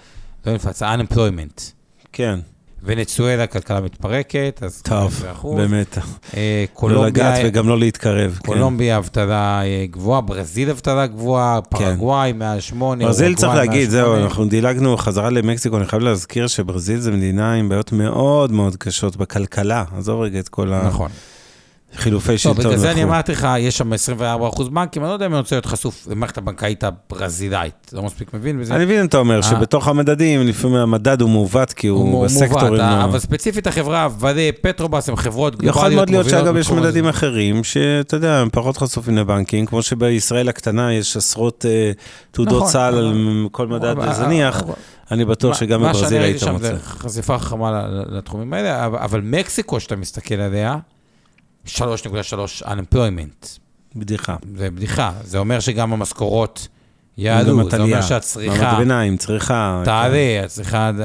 [0.46, 1.62] לא אינפלציה, unemployment.
[2.14, 2.40] כן,
[2.84, 5.48] ונצואלה, כלכלה מתפרקת, אז טוב, 15%.
[5.56, 5.98] באמת.
[6.34, 8.40] אה, לא קולומביה, לגעת וגם לא להתקרב.
[8.44, 8.48] כן.
[8.48, 9.62] קולומביה אבטלה
[9.92, 14.24] גבוהה, ברזיל אבטלה גבוהה, פרגוואי מעל 8, ברזיל צריך להגיד, זהו, שמונה.
[14.24, 19.16] אנחנו דילגנו חזרה למקסיקו, אני חייב להזכיר שברזיל זו מדינה עם בעיות מאוד מאוד קשות
[19.16, 20.88] בכלכלה, עזוב רגע את כל ה...
[20.88, 21.12] נכון.
[21.96, 23.12] חילופי לא, שלטון בגלל זה אני וכו'.
[23.12, 26.38] אמרתי לך, יש שם 24% בנקים, אני לא יודע אם אני רוצה להיות חשוף למערכת
[26.38, 27.92] הבנקאית הברזילאית.
[27.94, 28.76] לא מספיק מבין בזה.
[28.76, 29.44] אני מבין, אתה אומר, אה.
[29.44, 32.74] שבתוך המדדים, לפעמים המדד הוא מעוות, כי הוא הוא מובן, בסקטורים...
[32.74, 36.72] לא- אבל ספציפית החברה, ודה, פטרובס, הם חברות גלובליות יכול מאוד להיות שאגב יש.
[36.72, 41.92] מדדים אחרים, שאתה יודע, הם פחות חשופים לבנקים, כמו שבישראל הקטנה יש עשרות אה,
[42.32, 43.16] תעודות נכון, סל על
[43.52, 44.64] כל מדד זניח,
[45.12, 46.66] אני בטוח שגם מה שאני בברזיל ראיתי היית שם מוצא.
[46.66, 50.78] זה חשיפה חכמה לתחומים האלה, אבל מקסיקו, שאתה מסתכל עליה,
[51.66, 51.72] 3.3
[52.64, 53.60] unemployment.
[53.96, 54.36] בדיחה.
[54.58, 55.12] זה בדיחה.
[55.24, 56.68] זה אומר שגם המשכורות
[57.18, 57.96] יעלו, זה אומר עלייה.
[57.96, 59.82] מעמד שהצריכה ביניים, צריכה.
[59.86, 60.96] תעלה, הצריכה, הד-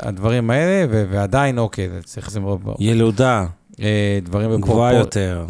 [0.00, 2.46] הדברים האלה, ו- ועדיין, אוקיי, זה צריך לשים
[2.78, 3.46] ילודה,
[3.80, 5.46] אה, דברים גבוהה בפרופור- יותר.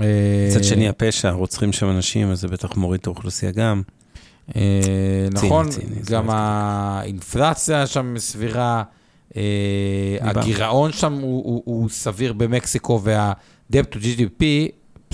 [0.00, 0.04] אה,
[0.50, 3.82] מצד שני הפשע, רוצחים שם אנשים, אז זה בטח מוריד את האוכלוסייה גם.
[4.56, 4.62] אה,
[5.32, 5.66] נכון,
[6.10, 8.82] גם האינפלציה שם סבירה.
[10.20, 13.00] הגירעון שם הוא- סביר במקסיקו,
[13.70, 14.42] וה-debt to GDP,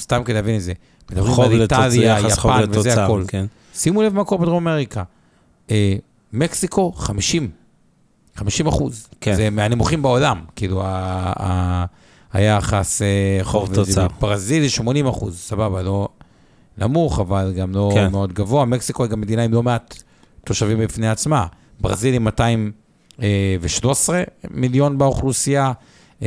[0.01, 0.73] סתם כדי להבין את זה,
[1.13, 3.25] מדברים על איטליה, יפן וזה הכל.
[3.29, 3.47] כן.
[3.75, 5.03] שימו לב מה קורה בדרום אמריקה.
[5.71, 5.95] אה,
[6.33, 7.51] מקסיקו, 50.
[8.37, 9.07] 50 אחוז.
[9.21, 9.35] כן.
[9.35, 10.87] זה מהנמוכים בעולם, כאילו, ה-
[11.43, 11.85] ה-
[12.33, 14.07] היחס אה, חוב תוצר.
[14.21, 16.09] ברזיל זה 80 אחוז, סבבה, לא
[16.79, 18.11] נמוך, אבל גם לא כן.
[18.11, 18.65] מאוד גבוה.
[18.65, 20.03] מקסיקו היא גם מדינה עם לא מעט
[20.45, 21.47] תושבים בפני עצמה.
[21.81, 25.73] ברזיל עם 213 מיליון באוכלוסייה, אה,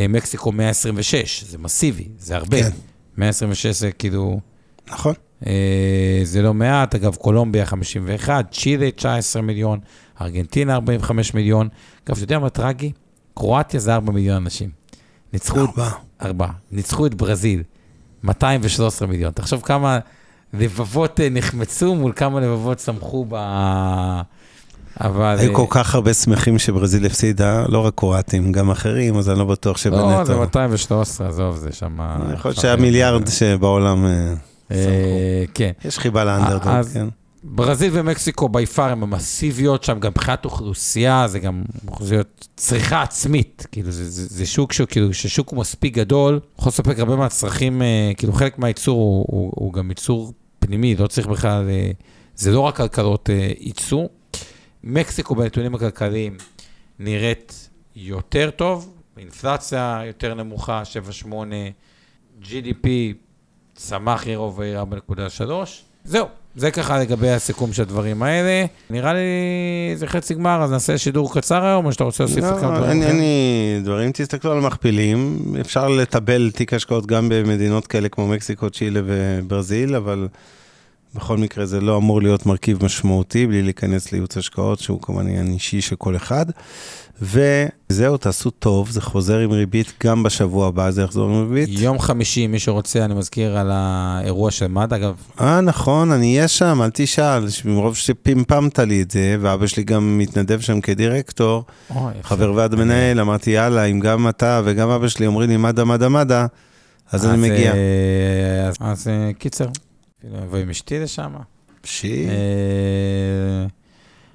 [0.10, 2.64] מקסיקו 126, זה מסיבי, זה הרבה.
[2.64, 2.70] כן.
[3.18, 4.40] 126 זה כאילו...
[4.88, 5.14] נכון.
[5.46, 9.80] אה, זה לא מעט, אגב, קולומביה 51, צ'ילה 19 מיליון,
[10.22, 11.70] ארגנטינה 45 מיליון.
[12.08, 12.92] אגב, אתה יודע מה טרגי?
[13.34, 14.70] קרואטיה זה 4 מיליון אנשים.
[15.34, 15.70] ניצחו את...
[15.70, 15.90] ארבע.
[16.22, 16.48] ארבע.
[16.72, 17.64] ניצחו את ברזיל,
[18.24, 19.32] 213 מיליון.
[19.32, 20.00] תחשוב כמה
[20.54, 23.36] לבבות אה, נחמצו מול כמה לבבות צמחו ב...
[25.02, 25.36] אבל...
[25.40, 29.40] היו אה, כל כך הרבה שמחים שברזיל הפסידה, לא רק קרואטים, גם אחרים, אז אני
[29.40, 30.26] לא בטוח לא, שבנטו.
[30.26, 31.98] זה 213, עזוב, זה שם...
[32.34, 34.06] יכול להיות שהיה מיליארד שבעולם...
[34.06, 34.34] אה,
[34.72, 35.72] אה, כן.
[35.86, 37.08] יש חיבה לאנדרדוג, כן.
[37.48, 43.68] ברזיל ומקסיקו בי פאר הן המסיביות שם, גם מבחינת אוכלוסייה, זה גם אוכלוסיות צריכה עצמית.
[43.72, 47.82] כאילו, זה, זה, זה שוק שהוא, כאילו, ששוק הוא מספיק גדול, יכול לספק הרבה מהצרכים,
[47.82, 51.92] אה, כאילו, חלק מהייצור הוא, הוא, הוא גם ייצור פנימי, לא צריך בכלל, אה,
[52.36, 54.10] זה לא רק כלכלות אה, ייצור.
[54.86, 56.38] מקסיקו בנתונים הכלכליים
[57.00, 60.84] נראית יותר טוב, אינפלציה יותר נמוכה,
[61.24, 61.28] 7-8,
[62.44, 62.88] GDP
[63.76, 65.12] צמח over year
[65.44, 65.52] 4.3.
[66.04, 68.66] זהו, זה ככה לגבי הסיכום של הדברים האלה.
[68.90, 69.20] נראה לי
[69.96, 72.92] זה חצי גמר, אז נעשה שידור קצר היום, או שאתה רוצה להוסיף כמה לא, דברים?
[72.92, 73.20] אין אחרים?
[73.20, 79.02] לי דברים, תסתכלו על המכפילים, אפשר לטבל תיק השקעות גם במדינות כאלה כמו מקסיקו, צ'ילה
[79.06, 80.28] וברזיל, אבל
[81.16, 85.48] בכל מקרה זה לא אמור להיות מרכיב משמעותי, בלי להיכנס לייעוץ השקעות, שהוא כמובן עניין
[85.48, 86.46] אישי של כל אחד.
[87.22, 91.80] וזהו, תעשו טוב, זה חוזר עם ריבית גם בשבוע הבא, זה יחזור עם ריבית.
[91.80, 96.48] יום חמישי, מי שרוצה, אני מזכיר על האירוע של מד"א, אגב, אה, נכון, אני אהיה
[96.48, 102.10] שם, אל תשאל, מרוב שפמפמת לי את זה, ואבא שלי גם מתנדב שם כדירקטור, יפה.
[102.24, 106.08] חבר ועד מנהל, אמרתי, יאללה, אם גם אתה וגם אבא שלי אומרים לי מד"א, מד"א,
[106.10, 106.46] מד"א,
[107.12, 107.74] אז אני מגיע.
[107.74, 109.32] אה, אז- אז אה,
[110.26, 111.34] קיצר, אפילו אבוא עם אשתי לשם.
[111.84, 113.66] שי, אה,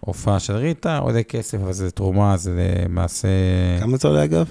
[0.00, 2.50] הופעה של ריטה, עולה כסף, אבל זה תרומה, זה
[2.84, 3.28] למעשה...
[3.80, 4.46] כמה זה עולה אגב?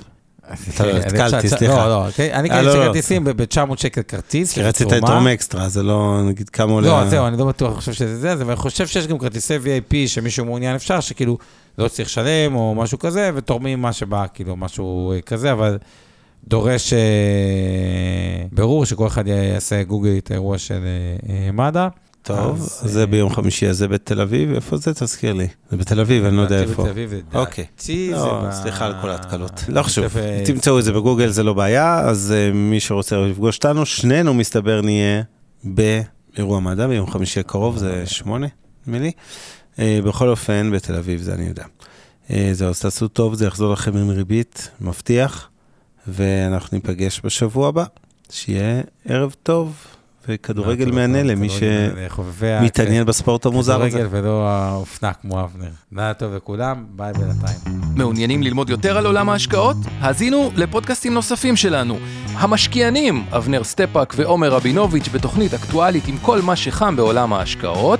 [0.49, 1.75] התקלתי, תשע- סליחה.
[1.75, 2.85] לא, לא, אוקיי, אני אה, קניתי לא, לא.
[2.85, 5.07] כרטיסים ב-900 שקל כרטיס, כי רצית תרומה.
[5.07, 6.87] לתרום אקסטרה, זה לא, נגיד, כמה עולה...
[6.87, 9.57] לא, זהו, אני לא בטוח, אני חושב שזה זה, זה, ואני חושב שיש גם כרטיסי
[9.57, 11.37] VIP שמישהו מעוניין אפשר, שכאילו
[11.77, 15.77] לא צריך לשלם או משהו כזה, ותורמים מה שבא, כאילו, משהו אה, כזה, אבל
[16.49, 16.99] דורש אה,
[18.51, 21.87] ברור שכל אחד יעשה גוגל את האירוע של אה, אה, מד"א.
[22.21, 24.93] טוב, אז, זה ביום חמישי, אז זה בתל אביב, איפה זה?
[24.93, 25.47] תזכיר לי.
[25.71, 26.83] זה בתל אביב, אני לא יודע איפה.
[26.83, 27.65] בתל אביב, לדעתי אוקיי.
[27.77, 29.63] זה לא, ב- סליחה על כל ההתקלות.
[29.67, 30.05] לא חשוב,
[30.45, 35.21] תמצאו את זה בגוגל, זה לא בעיה, אז מי שרוצה לפגוש אותנו, שנינו מסתבר נהיה
[35.63, 38.47] באירוע מדע ביום חמישי הקרוב, זה שמונה,
[38.87, 39.11] נדמה לי.
[40.03, 41.63] בכל אופן, בתל אביב, זה אני יודע.
[42.51, 45.49] זהו, אז תעשו טוב, זה יחזור לכם עם ריבית, מבטיח,
[46.11, 47.83] ואנחנו ניפגש בשבוע הבא.
[48.31, 49.73] שיהיה ערב טוב,
[50.27, 52.07] וכדורגל מהנה למי כדורגל מהנה,
[52.57, 53.89] ה- שמתעניין בספורט המוזר הזה.
[53.97, 55.69] כדורגל ולא האופנה כמו אבנר.
[55.91, 57.57] לילה טוב לכולם, ביי בינתיים.
[57.95, 59.77] מעוניינים ללמוד יותר על עולם ההשקעות?
[59.99, 61.97] האזינו לפודקאסטים נוספים שלנו.
[62.33, 67.99] המשקיענים, אבנר סטפאק ועומר רבינוביץ' בתוכנית אקטואלית עם כל מה שחם בעולם ההשקעות.